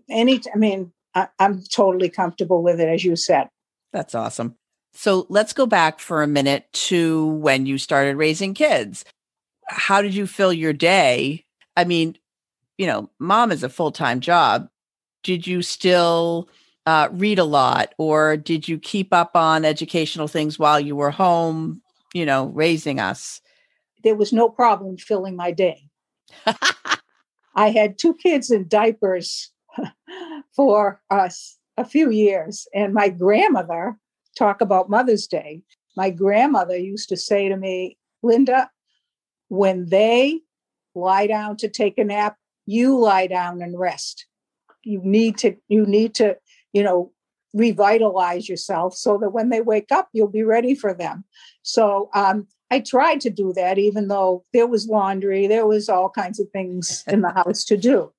any 0.08 0.40
I 0.52 0.56
mean, 0.56 0.92
I, 1.14 1.28
I'm 1.38 1.62
totally 1.64 2.08
comfortable 2.08 2.62
with 2.62 2.80
it, 2.80 2.88
as 2.88 3.04
you 3.04 3.16
said. 3.16 3.48
That's 3.92 4.14
awesome. 4.14 4.56
So 4.94 5.26
let's 5.28 5.52
go 5.52 5.66
back 5.66 6.00
for 6.00 6.22
a 6.22 6.28
minute 6.28 6.66
to 6.72 7.26
when 7.26 7.66
you 7.66 7.78
started 7.78 8.16
raising 8.16 8.54
kids. 8.54 9.04
How 9.68 10.02
did 10.02 10.14
you 10.14 10.26
fill 10.26 10.52
your 10.52 10.72
day? 10.72 11.44
I 11.76 11.84
mean, 11.84 12.16
you 12.78 12.86
know, 12.86 13.10
mom 13.18 13.52
is 13.52 13.62
a 13.62 13.68
full 13.68 13.92
time 13.92 14.20
job. 14.20 14.68
Did 15.22 15.46
you 15.46 15.62
still 15.62 16.48
uh, 16.86 17.08
read 17.12 17.38
a 17.38 17.44
lot 17.44 17.94
or 17.98 18.36
did 18.36 18.66
you 18.68 18.78
keep 18.78 19.12
up 19.12 19.36
on 19.36 19.64
educational 19.64 20.28
things 20.28 20.58
while 20.58 20.80
you 20.80 20.96
were 20.96 21.10
home, 21.10 21.80
you 22.12 22.26
know, 22.26 22.46
raising 22.46 22.98
us? 22.98 23.40
There 24.02 24.16
was 24.16 24.32
no 24.32 24.48
problem 24.48 24.96
filling 24.96 25.36
my 25.36 25.52
day. 25.52 25.88
I 27.54 27.70
had 27.70 27.98
two 27.98 28.14
kids 28.14 28.50
in 28.50 28.66
diapers 28.66 29.50
for 30.56 31.00
us 31.10 31.58
a 31.76 31.84
few 31.84 32.10
years, 32.10 32.66
and 32.74 32.92
my 32.92 33.08
grandmother 33.08 33.96
talk 34.36 34.60
about 34.60 34.90
Mother's 34.90 35.26
Day. 35.26 35.62
My 35.96 36.10
grandmother 36.10 36.76
used 36.76 37.08
to 37.10 37.16
say 37.16 37.48
to 37.48 37.56
me, 37.56 37.98
Linda, 38.22 38.70
when 39.48 39.88
they 39.88 40.40
lie 40.94 41.26
down 41.26 41.56
to 41.58 41.68
take 41.68 41.98
a 41.98 42.04
nap, 42.04 42.36
you 42.66 42.98
lie 42.98 43.26
down 43.26 43.62
and 43.62 43.78
rest. 43.78 44.26
You 44.84 45.00
need 45.02 45.38
to, 45.38 45.56
you 45.68 45.86
need 45.86 46.14
to, 46.16 46.36
you 46.72 46.82
know, 46.82 47.12
revitalize 47.54 48.48
yourself 48.48 48.94
so 48.94 49.18
that 49.18 49.30
when 49.30 49.50
they 49.50 49.60
wake 49.60 49.92
up, 49.92 50.08
you'll 50.12 50.28
be 50.28 50.42
ready 50.42 50.74
for 50.74 50.94
them. 50.94 51.24
So 51.62 52.08
um, 52.14 52.46
I 52.70 52.80
tried 52.80 53.20
to 53.22 53.30
do 53.30 53.52
that, 53.52 53.78
even 53.78 54.08
though 54.08 54.44
there 54.52 54.66
was 54.66 54.88
laundry, 54.88 55.46
there 55.46 55.66
was 55.66 55.88
all 55.88 56.08
kinds 56.08 56.40
of 56.40 56.48
things 56.50 57.04
in 57.08 57.20
the 57.20 57.30
house 57.30 57.64
to 57.64 57.76
do. 57.76 58.12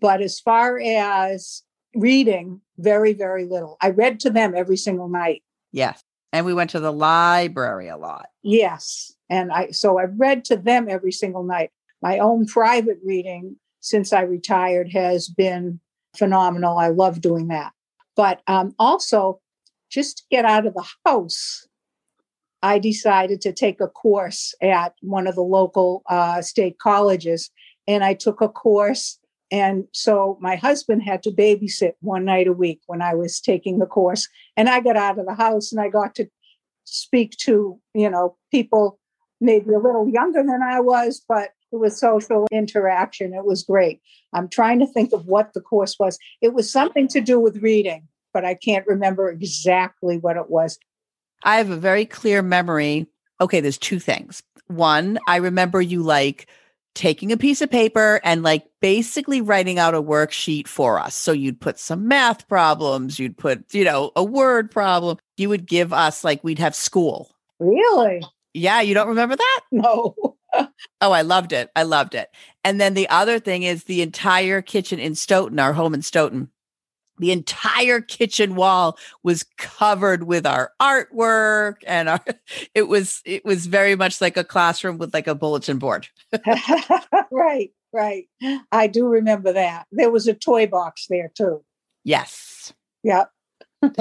But 0.00 0.22
as 0.22 0.40
far 0.40 0.80
as 0.80 1.62
reading, 1.94 2.60
very, 2.78 3.12
very 3.12 3.44
little. 3.44 3.76
I 3.80 3.90
read 3.90 4.20
to 4.20 4.30
them 4.30 4.54
every 4.54 4.76
single 4.76 5.08
night. 5.08 5.42
Yes. 5.72 6.02
And 6.32 6.46
we 6.46 6.54
went 6.54 6.70
to 6.70 6.80
the 6.80 6.92
library 6.92 7.88
a 7.88 7.96
lot. 7.96 8.26
Yes. 8.42 9.12
And 9.30 9.50
I 9.50 9.70
so 9.70 9.98
I 9.98 10.04
read 10.04 10.44
to 10.46 10.56
them 10.56 10.88
every 10.88 11.12
single 11.12 11.42
night. 11.42 11.70
My 12.02 12.18
own 12.18 12.46
private 12.46 12.98
reading 13.04 13.56
since 13.80 14.12
I 14.12 14.22
retired 14.22 14.90
has 14.92 15.28
been 15.28 15.80
phenomenal. 16.16 16.78
I 16.78 16.88
love 16.88 17.20
doing 17.20 17.48
that. 17.48 17.72
But 18.16 18.40
um, 18.46 18.74
also, 18.78 19.40
just 19.90 20.18
to 20.18 20.22
get 20.30 20.44
out 20.44 20.66
of 20.66 20.74
the 20.74 20.86
house, 21.06 21.66
I 22.62 22.78
decided 22.78 23.40
to 23.42 23.52
take 23.52 23.80
a 23.80 23.86
course 23.86 24.54
at 24.60 24.94
one 25.00 25.26
of 25.26 25.36
the 25.36 25.42
local 25.42 26.02
uh, 26.08 26.42
state 26.42 26.78
colleges. 26.78 27.50
And 27.86 28.04
I 28.04 28.14
took 28.14 28.40
a 28.40 28.48
course 28.48 29.18
and 29.50 29.84
so 29.92 30.38
my 30.40 30.56
husband 30.56 31.02
had 31.02 31.22
to 31.22 31.30
babysit 31.30 31.92
one 32.00 32.24
night 32.24 32.46
a 32.46 32.52
week 32.52 32.80
when 32.86 33.00
I 33.00 33.14
was 33.14 33.40
taking 33.40 33.78
the 33.78 33.86
course. 33.86 34.28
And 34.56 34.68
I 34.68 34.80
got 34.80 34.96
out 34.96 35.18
of 35.18 35.26
the 35.26 35.34
house 35.34 35.72
and 35.72 35.80
I 35.80 35.88
got 35.88 36.14
to 36.16 36.28
speak 36.84 37.36
to, 37.38 37.78
you 37.94 38.10
know, 38.10 38.36
people 38.50 38.98
maybe 39.40 39.72
a 39.72 39.78
little 39.78 40.08
younger 40.08 40.42
than 40.42 40.62
I 40.62 40.80
was, 40.80 41.24
but 41.26 41.50
it 41.72 41.76
was 41.76 41.98
social 41.98 42.46
interaction. 42.50 43.34
It 43.34 43.44
was 43.44 43.62
great. 43.62 44.00
I'm 44.32 44.48
trying 44.48 44.78
to 44.80 44.86
think 44.86 45.12
of 45.12 45.26
what 45.26 45.52
the 45.54 45.60
course 45.60 45.98
was. 45.98 46.18
It 46.40 46.54
was 46.54 46.70
something 46.70 47.08
to 47.08 47.20
do 47.20 47.38
with 47.38 47.62
reading, 47.62 48.08
but 48.32 48.44
I 48.44 48.54
can't 48.54 48.86
remember 48.86 49.30
exactly 49.30 50.18
what 50.18 50.36
it 50.36 50.50
was. 50.50 50.78
I 51.44 51.56
have 51.56 51.70
a 51.70 51.76
very 51.76 52.04
clear 52.04 52.42
memory. 52.42 53.06
Okay, 53.40 53.60
there's 53.60 53.78
two 53.78 54.00
things. 54.00 54.42
One, 54.66 55.18
I 55.26 55.36
remember 55.36 55.80
you 55.80 56.02
like 56.02 56.48
taking 56.94 57.30
a 57.30 57.36
piece 57.36 57.62
of 57.62 57.70
paper 57.70 58.20
and 58.24 58.42
like 58.42 58.66
basically 58.80 59.40
writing 59.40 59.78
out 59.78 59.94
a 59.94 60.02
worksheet 60.02 60.66
for 60.66 60.98
us. 60.98 61.14
So 61.14 61.30
you'd 61.30 61.60
put 61.60 61.78
some 61.78 62.08
math 62.08 62.48
problems, 62.48 63.18
you'd 63.18 63.38
put, 63.38 63.72
you 63.72 63.84
know, 63.84 64.10
a 64.16 64.24
word 64.24 64.70
problem. 64.70 65.18
You 65.36 65.48
would 65.48 65.66
give 65.66 65.92
us 65.92 66.24
like 66.24 66.42
we'd 66.42 66.58
have 66.58 66.74
school. 66.74 67.30
Really? 67.60 68.22
Yeah, 68.52 68.80
you 68.80 68.94
don't 68.94 69.08
remember 69.08 69.36
that? 69.36 69.60
No. 69.70 70.16
Oh, 71.00 71.12
I 71.12 71.22
loved 71.22 71.52
it. 71.52 71.70
I 71.76 71.82
loved 71.82 72.14
it. 72.14 72.28
And 72.64 72.80
then 72.80 72.94
the 72.94 73.08
other 73.08 73.38
thing 73.38 73.62
is 73.62 73.84
the 73.84 74.02
entire 74.02 74.62
kitchen 74.62 74.98
in 74.98 75.14
Stoughton, 75.14 75.58
our 75.58 75.72
home 75.72 75.94
in 75.94 76.02
Stoughton, 76.02 76.50
the 77.18 77.32
entire 77.32 78.00
kitchen 78.00 78.54
wall 78.54 78.98
was 79.22 79.44
covered 79.56 80.24
with 80.24 80.46
our 80.46 80.72
artwork 80.80 81.76
and 81.86 82.08
our 82.08 82.24
it 82.74 82.88
was 82.88 83.22
it 83.24 83.44
was 83.44 83.66
very 83.66 83.96
much 83.96 84.20
like 84.20 84.36
a 84.36 84.44
classroom 84.44 84.98
with 84.98 85.12
like 85.12 85.26
a 85.26 85.34
bulletin 85.34 85.78
board. 85.78 86.08
Right 87.30 87.72
right. 87.92 88.28
I 88.70 88.86
do 88.86 89.06
remember 89.06 89.52
that. 89.52 89.86
There 89.92 90.10
was 90.10 90.28
a 90.28 90.34
toy 90.34 90.66
box 90.66 91.06
there 91.08 91.30
too. 91.34 91.64
Yes. 92.04 92.72
Yeah 93.02 93.24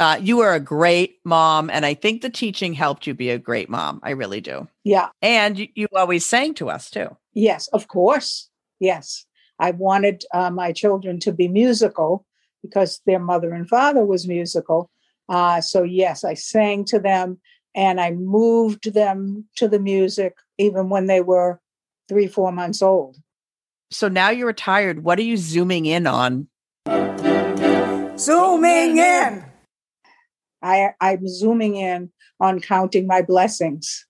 uh, 0.00 0.18
you 0.20 0.38
were 0.38 0.54
a 0.54 0.60
great 0.60 1.18
mom 1.24 1.70
and 1.70 1.86
i 1.86 1.94
think 1.94 2.22
the 2.22 2.30
teaching 2.30 2.72
helped 2.72 3.06
you 3.06 3.14
be 3.14 3.30
a 3.30 3.38
great 3.38 3.70
mom 3.70 4.00
i 4.02 4.10
really 4.10 4.40
do 4.40 4.66
yeah 4.82 5.08
and 5.22 5.58
you, 5.58 5.68
you 5.74 5.86
always 5.94 6.26
sang 6.26 6.52
to 6.54 6.68
us 6.68 6.90
too 6.90 7.16
yes 7.34 7.68
of 7.68 7.86
course 7.86 8.48
yes 8.80 9.26
I 9.60 9.70
wanted 9.72 10.24
uh, 10.32 10.50
my 10.50 10.72
children 10.72 11.20
to 11.20 11.32
be 11.32 11.46
musical 11.46 12.24
because 12.62 13.00
their 13.06 13.18
mother 13.18 13.52
and 13.52 13.68
father 13.68 14.04
was 14.04 14.26
musical. 14.26 14.90
Uh, 15.28 15.60
so, 15.60 15.82
yes, 15.82 16.24
I 16.24 16.34
sang 16.34 16.84
to 16.86 16.98
them 16.98 17.38
and 17.74 18.00
I 18.00 18.12
moved 18.12 18.94
them 18.94 19.44
to 19.56 19.68
the 19.68 19.78
music 19.78 20.34
even 20.58 20.88
when 20.88 21.06
they 21.06 21.20
were 21.20 21.60
three, 22.08 22.26
four 22.26 22.50
months 22.50 22.82
old. 22.82 23.18
So 23.90 24.08
now 24.08 24.30
you're 24.30 24.46
retired. 24.46 25.04
What 25.04 25.18
are 25.18 25.22
you 25.22 25.36
zooming 25.36 25.84
in 25.86 26.06
on? 26.06 26.48
Zooming 28.16 28.96
in. 28.96 29.49
I, 30.62 30.90
I'm 31.00 31.26
zooming 31.28 31.76
in 31.76 32.10
on 32.38 32.60
counting 32.60 33.06
my 33.06 33.22
blessings. 33.22 34.06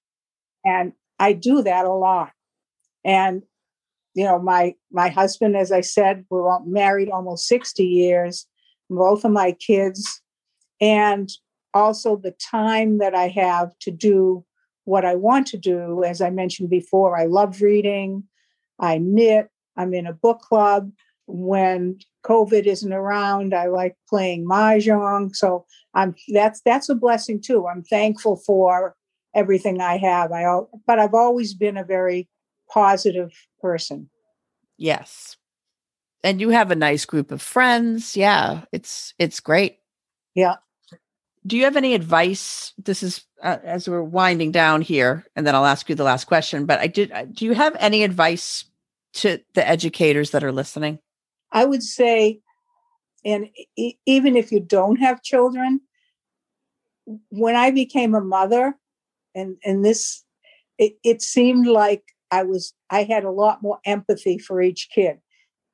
And 0.65 0.93
I 1.19 1.33
do 1.33 1.63
that 1.63 1.85
a 1.85 1.93
lot. 1.93 2.33
And 3.05 3.43
you 4.15 4.25
know 4.25 4.39
my 4.39 4.75
my 4.91 5.09
husband 5.09 5.57
as 5.57 5.73
i 5.73 5.81
said 5.81 6.25
we're 6.31 6.59
married 6.65 7.11
almost 7.11 7.47
60 7.47 7.85
years 7.85 8.47
both 8.89 9.25
of 9.25 9.33
my 9.33 9.53
kids 9.53 10.21
and 10.81 11.31
also 11.75 12.17
the 12.17 12.33
time 12.33 12.99
that 12.99 13.15
i 13.15 13.29
have 13.29 13.71
to 13.81 13.91
do 13.91 14.45
what 14.85 15.05
i 15.05 15.15
want 15.15 15.47
to 15.49 15.57
do 15.57 16.03
as 16.05 16.21
i 16.21 16.31
mentioned 16.31 16.71
before 16.71 17.17
i 17.17 17.27
love 17.27 17.63
reading 17.63 18.25
i 18.81 18.99
knit 18.99 19.49
i'm 19.77 19.95
in 19.95 20.07
a 20.07 20.13
book 20.13 20.41
club 20.41 20.91
when 21.33 21.99
covid 22.25 22.67
isn't 22.67 22.93
around 22.93 23.55
i 23.55 23.67
like 23.67 23.97
playing 24.09 24.47
mahjong 24.47 25.35
so 25.35 25.65
i'm 25.95 26.15
that's 26.33 26.61
that's 26.65 26.89
a 26.89 26.95
blessing 26.95 27.41
too 27.41 27.67
i'm 27.67 27.83
thankful 27.83 28.37
for 28.37 28.95
everything 29.35 29.81
i 29.81 29.97
have 29.97 30.33
i 30.33 30.45
but 30.87 30.99
i've 30.99 31.15
always 31.15 31.55
been 31.55 31.77
a 31.77 31.85
very 31.85 32.29
positive 32.71 33.33
person. 33.61 34.09
Yes. 34.79 35.37
And 36.23 36.41
you 36.41 36.51
have 36.51 36.71
a 36.71 36.77
nice 36.77 37.05
group 37.05 37.31
of 37.31 37.43
friends. 37.43 38.17
Yeah, 38.17 38.63
it's 38.73 39.15
it's 39.19 39.41
great. 39.41 39.79
Yeah. 40.35 40.57
Do 41.47 41.57
you 41.57 41.65
have 41.65 41.77
any 41.77 41.95
advice? 41.95 42.75
This 42.79 43.03
is 43.03 43.25
uh, 43.43 43.59
as 43.65 43.89
we're 43.89 44.03
winding 44.03 44.53
down 44.53 44.83
here 44.83 45.27
and 45.35 45.47
then 45.47 45.55
I'll 45.55 45.67
ask 45.67 45.89
you 45.89 45.95
the 45.95 46.05
last 46.05 46.27
question, 46.27 46.67
but 46.67 46.79
I 46.79 46.87
did 46.87 47.11
uh, 47.13 47.25
do 47.25 47.45
you 47.45 47.53
have 47.55 47.75
any 47.79 48.05
advice 48.05 48.65
to 49.15 49.41
the 49.55 49.67
educators 49.67 50.31
that 50.31 50.45
are 50.45 50.53
listening? 50.53 50.99
I 51.53 51.65
would 51.65 51.83
say, 51.83 52.41
and 53.25 53.49
e- 53.77 53.97
even 54.07 54.37
if 54.37 54.53
you 54.53 54.61
don't 54.61 54.97
have 54.97 55.23
children, 55.23 55.81
when 57.29 57.57
I 57.57 57.71
became 57.71 58.15
a 58.15 58.21
mother, 58.21 58.75
and 59.35 59.57
and 59.65 59.85
this, 59.85 60.25
it, 60.79 60.95
it 61.05 61.23
seemed 61.23 61.67
like 61.67 62.03
I 62.31 62.43
was 62.43 62.75
I 62.91 63.05
had 63.05 63.25
a 63.25 63.31
lot 63.31 63.63
more 63.63 63.79
empathy 63.85 64.39
for 64.39 64.61
each 64.61 64.89
kid. 64.95 65.19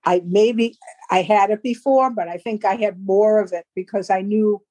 I 0.05 0.23
maybe 0.25 0.77
I 1.11 1.23
had 1.23 1.51
it 1.51 1.63
before, 1.63 2.11
but 2.11 2.29
I 2.29 2.39
think 2.39 2.65
I 2.65 2.77
had 2.77 3.05
more 3.05 3.41
of 3.41 3.53
it 3.53 3.67
because 3.75 4.11
I 4.11 4.23
knew 4.23 4.63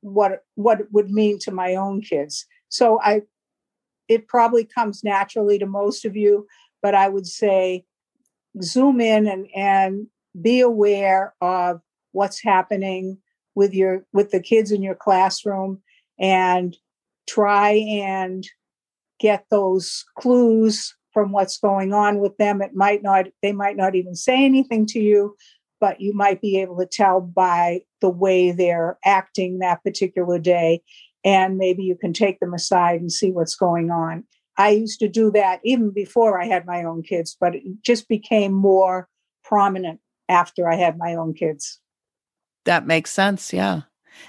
what 0.00 0.44
what 0.54 0.80
it 0.80 0.88
would 0.92 1.10
mean 1.10 1.38
to 1.40 1.50
my 1.50 1.74
own 1.74 2.02
kids. 2.02 2.46
So 2.68 3.00
I 3.02 3.22
it 4.08 4.28
probably 4.28 4.64
comes 4.64 5.04
naturally 5.04 5.58
to 5.58 5.66
most 5.66 6.04
of 6.04 6.16
you, 6.16 6.46
but 6.82 6.94
I 6.94 7.08
would 7.08 7.26
say 7.26 7.84
zoom 8.62 9.00
in 9.00 9.26
and 9.26 9.46
and 9.54 10.06
be 10.40 10.60
aware 10.60 11.34
of 11.40 11.80
what's 12.12 12.42
happening 12.42 13.18
with 13.54 13.74
your 13.74 14.04
with 14.12 14.30
the 14.30 14.40
kids 14.40 14.70
in 14.70 14.82
your 14.82 14.94
classroom 14.94 15.82
and 16.18 16.76
try 17.26 17.72
and 17.72 18.46
get 19.20 19.44
those 19.50 20.04
clues 20.16 20.94
from 21.12 21.32
what's 21.32 21.58
going 21.58 21.92
on 21.92 22.20
with 22.20 22.36
them. 22.36 22.62
It 22.62 22.74
might 22.74 23.02
not 23.02 23.26
they 23.42 23.52
might 23.52 23.76
not 23.76 23.94
even 23.94 24.14
say 24.14 24.44
anything 24.44 24.86
to 24.86 25.00
you 25.00 25.36
but 25.80 26.00
you 26.00 26.12
might 26.12 26.40
be 26.40 26.60
able 26.60 26.76
to 26.76 26.86
tell 26.86 27.20
by 27.20 27.80
the 28.00 28.08
way 28.08 28.50
they're 28.50 28.98
acting 29.04 29.58
that 29.58 29.82
particular 29.84 30.38
day. 30.38 30.82
And 31.24 31.56
maybe 31.56 31.82
you 31.82 31.96
can 31.96 32.12
take 32.12 32.40
them 32.40 32.54
aside 32.54 33.00
and 33.00 33.12
see 33.12 33.30
what's 33.30 33.54
going 33.54 33.90
on. 33.90 34.24
I 34.56 34.70
used 34.70 34.98
to 35.00 35.08
do 35.08 35.30
that 35.32 35.60
even 35.62 35.90
before 35.90 36.40
i 36.40 36.44
had 36.44 36.66
my 36.66 36.82
own 36.82 37.02
kids 37.02 37.36
but 37.40 37.54
it 37.54 37.62
just 37.82 38.08
became 38.08 38.52
more 38.52 39.08
prominent 39.44 40.00
after 40.28 40.68
i 40.68 40.76
had 40.76 40.98
my 40.98 41.14
own 41.14 41.34
kids 41.34 41.80
that 42.64 42.86
makes 42.86 43.10
sense 43.10 43.52
yeah 43.52 43.82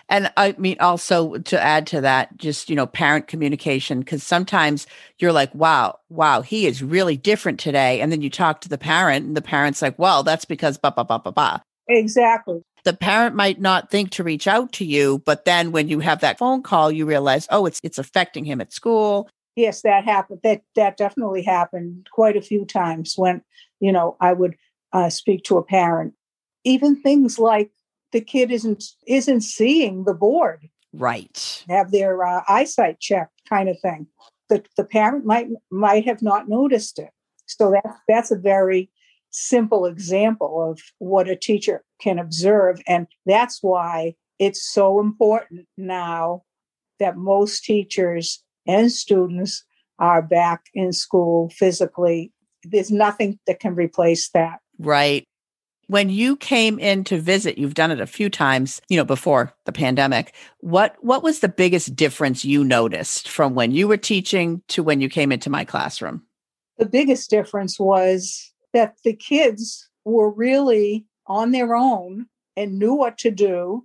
and 0.08 0.32
I 0.38 0.56
mean, 0.58 0.78
also 0.80 1.38
to 1.38 1.62
add 1.62 1.88
to 1.88 2.02
that, 2.02 2.38
just, 2.38 2.70
you 2.70 2.76
know, 2.76 2.88
parent 2.88 3.28
communication, 3.28 4.00
because 4.00 4.24
sometimes 4.24 4.88
you're 5.18 5.32
like, 5.32 5.54
wow, 5.54 6.00
wow, 6.10 6.42
he 6.42 6.66
is 6.66 6.84
really 6.84 7.18
different 7.18 7.60
today. 7.60 8.02
And 8.02 8.12
then 8.12 8.22
you 8.22 8.30
talk 8.30 8.62
to 8.62 8.70
the 8.70 8.78
parent, 8.78 9.26
and 9.26 9.38
the 9.38 9.42
parent's 9.42 9.82
like, 9.82 9.98
well, 9.98 10.24
that's 10.24 10.46
because 10.46 10.78
ba, 10.78 10.92
ba, 10.92 11.04
ba, 11.04 11.20
ba, 11.20 11.32
ba. 11.32 11.62
Exactly. 11.88 12.62
The 12.86 12.94
parent 12.94 13.36
might 13.36 13.60
not 13.60 13.90
think 13.90 14.12
to 14.12 14.24
reach 14.24 14.48
out 14.48 14.72
to 14.74 14.86
you, 14.86 15.22
but 15.26 15.46
then 15.46 15.72
when 15.72 15.90
you 15.90 16.00
have 16.00 16.22
that 16.22 16.38
phone 16.38 16.62
call, 16.64 16.92
you 16.92 17.06
realize, 17.06 17.48
oh, 17.50 17.66
it's 17.66 17.80
it's 17.84 17.98
affecting 17.98 18.46
him 18.46 18.62
at 18.62 18.72
school. 18.72 19.30
Yes, 19.56 19.82
that 19.82 20.06
happened. 20.06 20.40
That 20.44 20.62
that 20.76 20.96
definitely 20.96 21.44
happened 21.44 22.08
quite 22.12 22.38
a 22.38 22.42
few 22.42 22.66
times 22.66 23.16
when, 23.18 23.42
you 23.82 23.92
know, 23.92 24.16
I 24.22 24.32
would 24.32 24.56
uh, 24.94 25.10
speak 25.10 25.44
to 25.44 25.58
a 25.58 25.64
parent. 25.64 26.14
Even 26.64 27.02
things 27.02 27.40
like 27.40 27.72
the 28.12 28.22
kid 28.22 28.52
isn't 28.52 28.84
isn't 29.08 29.42
seeing 29.42 30.04
the 30.04 30.14
board. 30.14 30.70
Right. 30.94 31.64
Have 31.70 31.92
their 31.92 32.26
uh, 32.26 32.42
eyesight 32.48 33.00
checked 33.00 33.42
kind 33.48 33.70
of 33.70 33.80
thing. 33.80 34.08
The, 34.50 34.64
the 34.78 34.84
parent 34.84 35.26
might 35.26 35.48
might 35.72 36.06
have 36.06 36.22
not 36.22 36.50
noticed 36.50 37.00
it. 37.00 37.12
So 37.46 37.72
that, 37.72 37.98
that's 38.08 38.32
a 38.32 38.38
very 38.38 38.90
simple 39.32 39.86
example 39.86 40.72
of 40.72 40.82
what 40.98 41.30
a 41.30 41.36
teacher 41.36 41.84
can 42.02 42.18
observe 42.18 42.82
and 42.88 43.06
that's 43.28 43.60
why 43.62 44.16
it's 44.40 44.74
so 44.74 45.00
important 45.00 45.68
now 45.78 46.42
that 47.00 47.16
most 47.16 47.64
teachers 47.64 48.44
and 48.66 48.92
students 48.92 49.64
are 50.00 50.22
back 50.22 50.66
in 50.74 50.94
school 50.94 51.50
physically. 51.50 52.32
There's 52.64 52.90
nothing 52.90 53.38
that 53.46 53.60
can 53.60 53.76
replace 53.76 54.30
that 54.30 54.60
right 54.80 55.26
when 55.90 56.10
you 56.12 56.36
came 56.36 56.78
in 56.78 57.04
to 57.06 57.20
visit, 57.20 57.58
you've 57.58 57.74
done 57.74 57.90
it 57.90 58.00
a 58.00 58.06
few 58.06 58.30
times, 58.30 58.80
you 58.90 58.98
know, 58.98 59.04
before 59.04 59.52
the 59.66 59.72
pandemic. 59.72 60.36
What 60.60 60.96
what 61.02 61.24
was 61.24 61.40
the 61.40 61.50
biggest 61.50 61.96
difference 61.96 62.46
you 62.46 62.64
noticed 62.64 63.28
from 63.28 63.56
when 63.56 63.72
you 63.72 63.88
were 63.88 63.98
teaching 63.98 64.62
to 64.68 64.84
when 64.84 65.02
you 65.02 65.10
came 65.10 65.32
into 65.32 65.50
my 65.50 65.66
classroom? 65.66 66.22
The 66.78 66.86
biggest 66.86 67.32
difference 67.32 67.80
was 67.80 68.54
that 68.72 68.98
the 69.04 69.16
kids 69.16 69.90
were 70.06 70.30
really 70.30 71.08
on 71.26 71.52
their 71.52 71.76
own 71.76 72.28
and 72.56 72.78
knew 72.78 72.94
what 72.94 73.18
to 73.20 73.32
do 73.32 73.84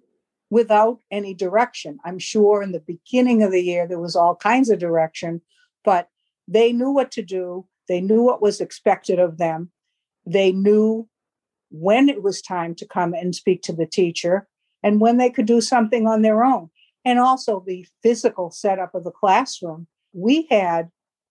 without 0.50 0.98
any 1.10 1.32
direction. 1.32 1.98
I'm 2.04 2.18
sure 2.18 2.62
in 2.62 2.72
the 2.72 2.80
beginning 2.80 3.42
of 3.42 3.50
the 3.50 3.62
year 3.62 3.88
there 3.88 3.98
was 3.98 4.14
all 4.14 4.36
kinds 4.36 4.68
of 4.68 4.78
direction, 4.78 5.40
but 5.84 6.08
they 6.46 6.70
knew 6.70 6.90
what 6.90 7.10
to 7.12 7.22
do. 7.22 7.66
They 7.88 8.02
knew 8.02 8.22
what 8.22 8.42
was 8.42 8.60
expected 8.60 9.18
of 9.18 9.38
them. 9.38 9.70
They 10.26 10.52
knew 10.52 11.08
when 11.70 12.08
it 12.08 12.22
was 12.22 12.40
time 12.40 12.74
to 12.76 12.86
come 12.86 13.14
and 13.14 13.34
speak 13.34 13.62
to 13.62 13.72
the 13.72 13.86
teacher 13.86 14.46
and 14.82 15.00
when 15.00 15.16
they 15.16 15.30
could 15.30 15.46
do 15.46 15.60
something 15.60 16.06
on 16.06 16.22
their 16.22 16.44
own. 16.44 16.70
And 17.04 17.18
also 17.18 17.62
the 17.66 17.86
physical 18.02 18.50
setup 18.50 18.94
of 18.94 19.04
the 19.04 19.10
classroom. 19.10 19.86
We 20.12 20.46
had 20.50 20.90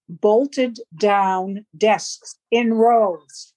bolted 0.10 0.80
down 1.00 1.66
desks 1.78 2.36
in 2.52 2.74
rows. 2.74 3.54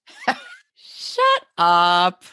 Shut 0.77 1.45
up. 1.59 2.25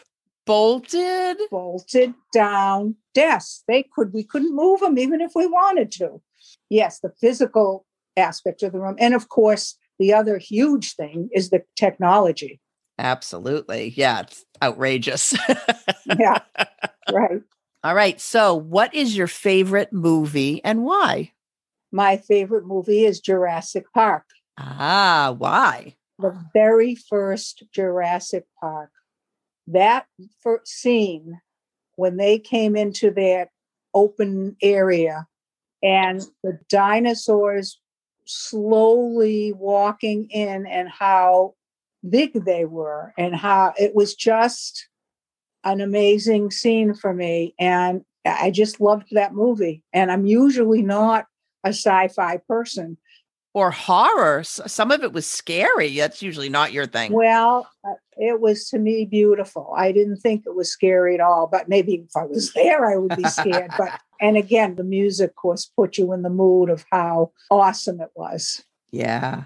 Bolted? 0.45 1.37
Bolted 1.49 2.13
down 2.33 2.95
desks. 3.13 3.63
They 3.67 3.83
could, 3.95 4.13
we 4.13 4.23
couldn't 4.23 4.55
move 4.55 4.81
them 4.81 4.97
even 4.97 5.21
if 5.21 5.31
we 5.35 5.47
wanted 5.47 5.91
to. 5.93 6.21
Yes, 6.69 6.99
the 6.99 7.13
physical 7.19 7.85
aspect 8.17 8.63
of 8.63 8.73
the 8.73 8.79
room. 8.79 8.95
And 8.99 9.13
of 9.13 9.29
course, 9.29 9.77
the 9.99 10.13
other 10.13 10.37
huge 10.37 10.95
thing 10.95 11.29
is 11.33 11.49
the 11.49 11.63
technology. 11.75 12.59
Absolutely. 13.03 13.93
Yeah, 13.97 14.21
it's 14.21 14.45
outrageous. 14.61 15.35
yeah. 16.17 16.39
Right. 17.11 17.41
All 17.83 17.93
right. 17.93 18.19
So, 18.19 18.55
what 18.55 18.95
is 18.95 19.15
your 19.15 19.27
favorite 19.27 19.91
movie 19.91 20.63
and 20.63 20.85
why? 20.85 21.33
My 21.91 22.15
favorite 22.15 22.65
movie 22.65 23.03
is 23.03 23.19
Jurassic 23.19 23.85
Park. 23.93 24.23
Ah, 24.57 25.35
why? 25.37 25.97
The 26.17 26.33
very 26.53 26.95
first 26.95 27.63
Jurassic 27.73 28.45
Park. 28.59 28.89
That 29.67 30.05
first 30.41 30.67
scene 30.67 31.41
when 31.95 32.15
they 32.15 32.39
came 32.39 32.75
into 32.77 33.11
that 33.11 33.49
open 33.93 34.55
area 34.61 35.27
and 35.83 36.21
the 36.41 36.57
dinosaurs 36.69 37.79
slowly 38.25 39.51
walking 39.53 40.29
in 40.31 40.65
and 40.65 40.87
how 40.89 41.53
big 42.07 42.45
they 42.45 42.65
were 42.65 43.13
and 43.17 43.35
how 43.35 43.73
it 43.77 43.95
was 43.95 44.15
just 44.15 44.87
an 45.63 45.81
amazing 45.81 46.51
scene 46.51 46.93
for 46.93 47.13
me. 47.13 47.55
And 47.59 48.03
I 48.25 48.51
just 48.51 48.79
loved 48.79 49.07
that 49.11 49.33
movie. 49.33 49.83
And 49.93 50.11
I'm 50.11 50.25
usually 50.25 50.81
not 50.81 51.25
a 51.63 51.69
sci 51.69 52.09
fi 52.09 52.37
person. 52.37 52.97
Or 53.53 53.69
horror. 53.69 54.43
Some 54.43 54.89
of 54.89 55.03
it 55.03 55.13
was 55.13 55.27
scary. 55.27 55.95
That's 55.95 56.23
usually 56.23 56.49
not 56.49 56.73
your 56.73 56.87
thing. 56.87 57.13
Well, 57.13 57.69
uh, 57.87 57.93
it 58.17 58.41
was 58.41 58.67
to 58.69 58.79
me 58.79 59.05
beautiful. 59.05 59.73
I 59.77 59.91
didn't 59.91 60.17
think 60.17 60.45
it 60.45 60.55
was 60.55 60.71
scary 60.71 61.13
at 61.13 61.21
all, 61.21 61.47
but 61.47 61.69
maybe 61.69 61.93
if 61.95 62.15
I 62.17 62.25
was 62.25 62.51
there, 62.53 62.91
I 62.91 62.97
would 62.97 63.15
be 63.15 63.25
scared. 63.25 63.71
but, 63.77 63.99
and 64.21 64.37
again, 64.37 64.75
the 64.75 64.83
music, 64.83 65.31
of 65.31 65.35
course, 65.35 65.69
put 65.77 65.99
you 65.99 66.13
in 66.13 66.23
the 66.23 66.31
mood 66.31 66.71
of 66.71 66.83
how 66.91 67.31
awesome 67.51 68.01
it 68.01 68.09
was. 68.15 68.63
Yeah. 68.91 69.43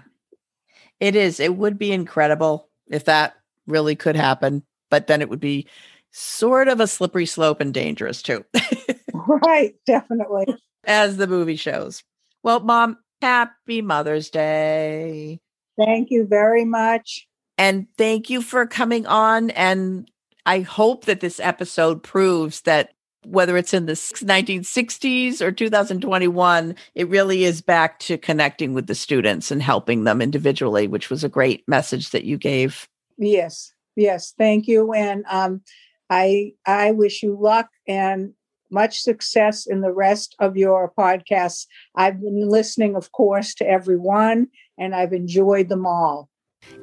It 1.00 1.16
is. 1.16 1.40
It 1.40 1.56
would 1.56 1.78
be 1.78 1.92
incredible 1.92 2.68
if 2.88 3.04
that 3.04 3.34
really 3.66 3.96
could 3.96 4.16
happen, 4.16 4.62
but 4.90 5.06
then 5.06 5.20
it 5.20 5.28
would 5.28 5.40
be 5.40 5.66
sort 6.10 6.68
of 6.68 6.80
a 6.80 6.86
slippery 6.86 7.26
slope 7.26 7.60
and 7.60 7.72
dangerous 7.72 8.22
too. 8.22 8.44
right, 9.12 9.74
definitely. 9.86 10.46
As 10.84 11.16
the 11.16 11.26
movie 11.26 11.56
shows. 11.56 12.02
Well, 12.42 12.60
mom, 12.60 12.98
happy 13.20 13.82
Mother's 13.82 14.30
Day. 14.30 15.40
Thank 15.76 16.10
you 16.10 16.26
very 16.26 16.64
much. 16.64 17.26
And 17.56 17.86
thank 17.96 18.30
you 18.30 18.42
for 18.42 18.66
coming 18.66 19.06
on. 19.06 19.50
And 19.50 20.10
I 20.46 20.60
hope 20.60 21.04
that 21.04 21.20
this 21.20 21.40
episode 21.40 22.02
proves 22.02 22.62
that 22.62 22.94
whether 23.30 23.56
it's 23.56 23.74
in 23.74 23.86
the 23.86 23.92
1960s 23.92 25.40
or 25.40 25.52
2021, 25.52 26.74
it 26.94 27.08
really 27.08 27.44
is 27.44 27.60
back 27.60 27.98
to 28.00 28.18
connecting 28.18 28.74
with 28.74 28.86
the 28.86 28.94
students 28.94 29.50
and 29.50 29.62
helping 29.62 30.04
them 30.04 30.22
individually, 30.22 30.86
which 30.86 31.10
was 31.10 31.24
a 31.24 31.28
great 31.28 31.66
message 31.68 32.10
that 32.10 32.24
you 32.24 32.36
gave. 32.36 32.88
Yes, 33.16 33.72
yes, 33.96 34.34
thank 34.38 34.66
you, 34.66 34.92
and 34.92 35.24
um, 35.28 35.62
I 36.08 36.52
I 36.66 36.92
wish 36.92 37.22
you 37.22 37.36
luck 37.38 37.68
and 37.86 38.32
much 38.70 39.00
success 39.00 39.66
in 39.66 39.80
the 39.80 39.92
rest 39.92 40.34
of 40.38 40.56
your 40.56 40.92
podcasts. 40.96 41.66
I've 41.94 42.20
been 42.20 42.48
listening, 42.48 42.96
of 42.96 43.12
course, 43.12 43.54
to 43.54 43.68
everyone, 43.68 44.48
and 44.78 44.94
I've 44.94 45.12
enjoyed 45.12 45.68
them 45.68 45.86
all. 45.86 46.28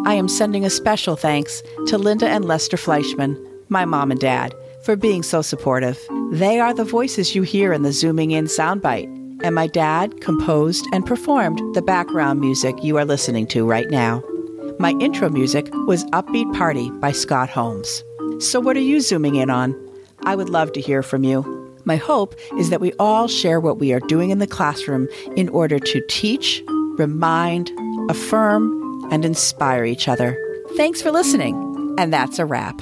I 0.05 0.13
am 0.13 0.27
sending 0.27 0.63
a 0.63 0.69
special 0.69 1.15
thanks 1.15 1.63
to 1.87 1.97
Linda 1.97 2.29
and 2.29 2.45
Lester 2.45 2.77
Fleischman, 2.77 3.43
my 3.69 3.85
mom 3.85 4.11
and 4.11 4.19
dad, 4.19 4.53
for 4.83 4.95
being 4.95 5.23
so 5.23 5.41
supportive. 5.41 5.99
They 6.31 6.59
are 6.59 6.75
the 6.75 6.83
voices 6.83 7.33
you 7.33 7.41
hear 7.41 7.73
in 7.73 7.81
the 7.81 7.91
Zooming 7.91 8.29
In 8.29 8.45
soundbite, 8.45 9.07
and 9.43 9.55
my 9.55 9.65
dad 9.65 10.21
composed 10.21 10.85
and 10.93 11.07
performed 11.07 11.59
the 11.73 11.81
background 11.81 12.39
music 12.39 12.75
you 12.83 12.97
are 12.97 13.05
listening 13.05 13.47
to 13.47 13.65
right 13.65 13.89
now. 13.89 14.21
My 14.77 14.91
intro 14.99 15.27
music 15.27 15.67
was 15.87 16.05
Upbeat 16.11 16.55
Party 16.55 16.91
by 16.91 17.13
Scott 17.13 17.49
Holmes. 17.49 18.03
So, 18.37 18.59
what 18.59 18.77
are 18.77 18.81
you 18.81 19.01
zooming 19.01 19.37
in 19.37 19.49
on? 19.49 19.75
I 20.23 20.35
would 20.35 20.49
love 20.49 20.71
to 20.73 20.81
hear 20.81 21.01
from 21.01 21.23
you. 21.23 21.56
My 21.87 21.95
hope 21.95 22.35
is 22.57 22.69
that 22.69 22.81
we 22.81 22.91
all 22.99 23.29
share 23.29 23.61
what 23.61 23.79
we 23.79 23.93
are 23.93 24.01
doing 24.01 24.29
in 24.29 24.39
the 24.39 24.45
classroom 24.45 25.07
in 25.37 25.47
order 25.47 25.79
to 25.79 26.05
teach, 26.09 26.61
remind, 26.97 27.71
affirm, 28.09 29.07
and 29.09 29.23
inspire 29.23 29.85
each 29.85 30.09
other. 30.09 30.37
Thanks 30.75 31.01
for 31.01 31.11
listening, 31.11 31.55
and 31.97 32.13
that's 32.13 32.39
a 32.39 32.45
wrap. 32.45 32.81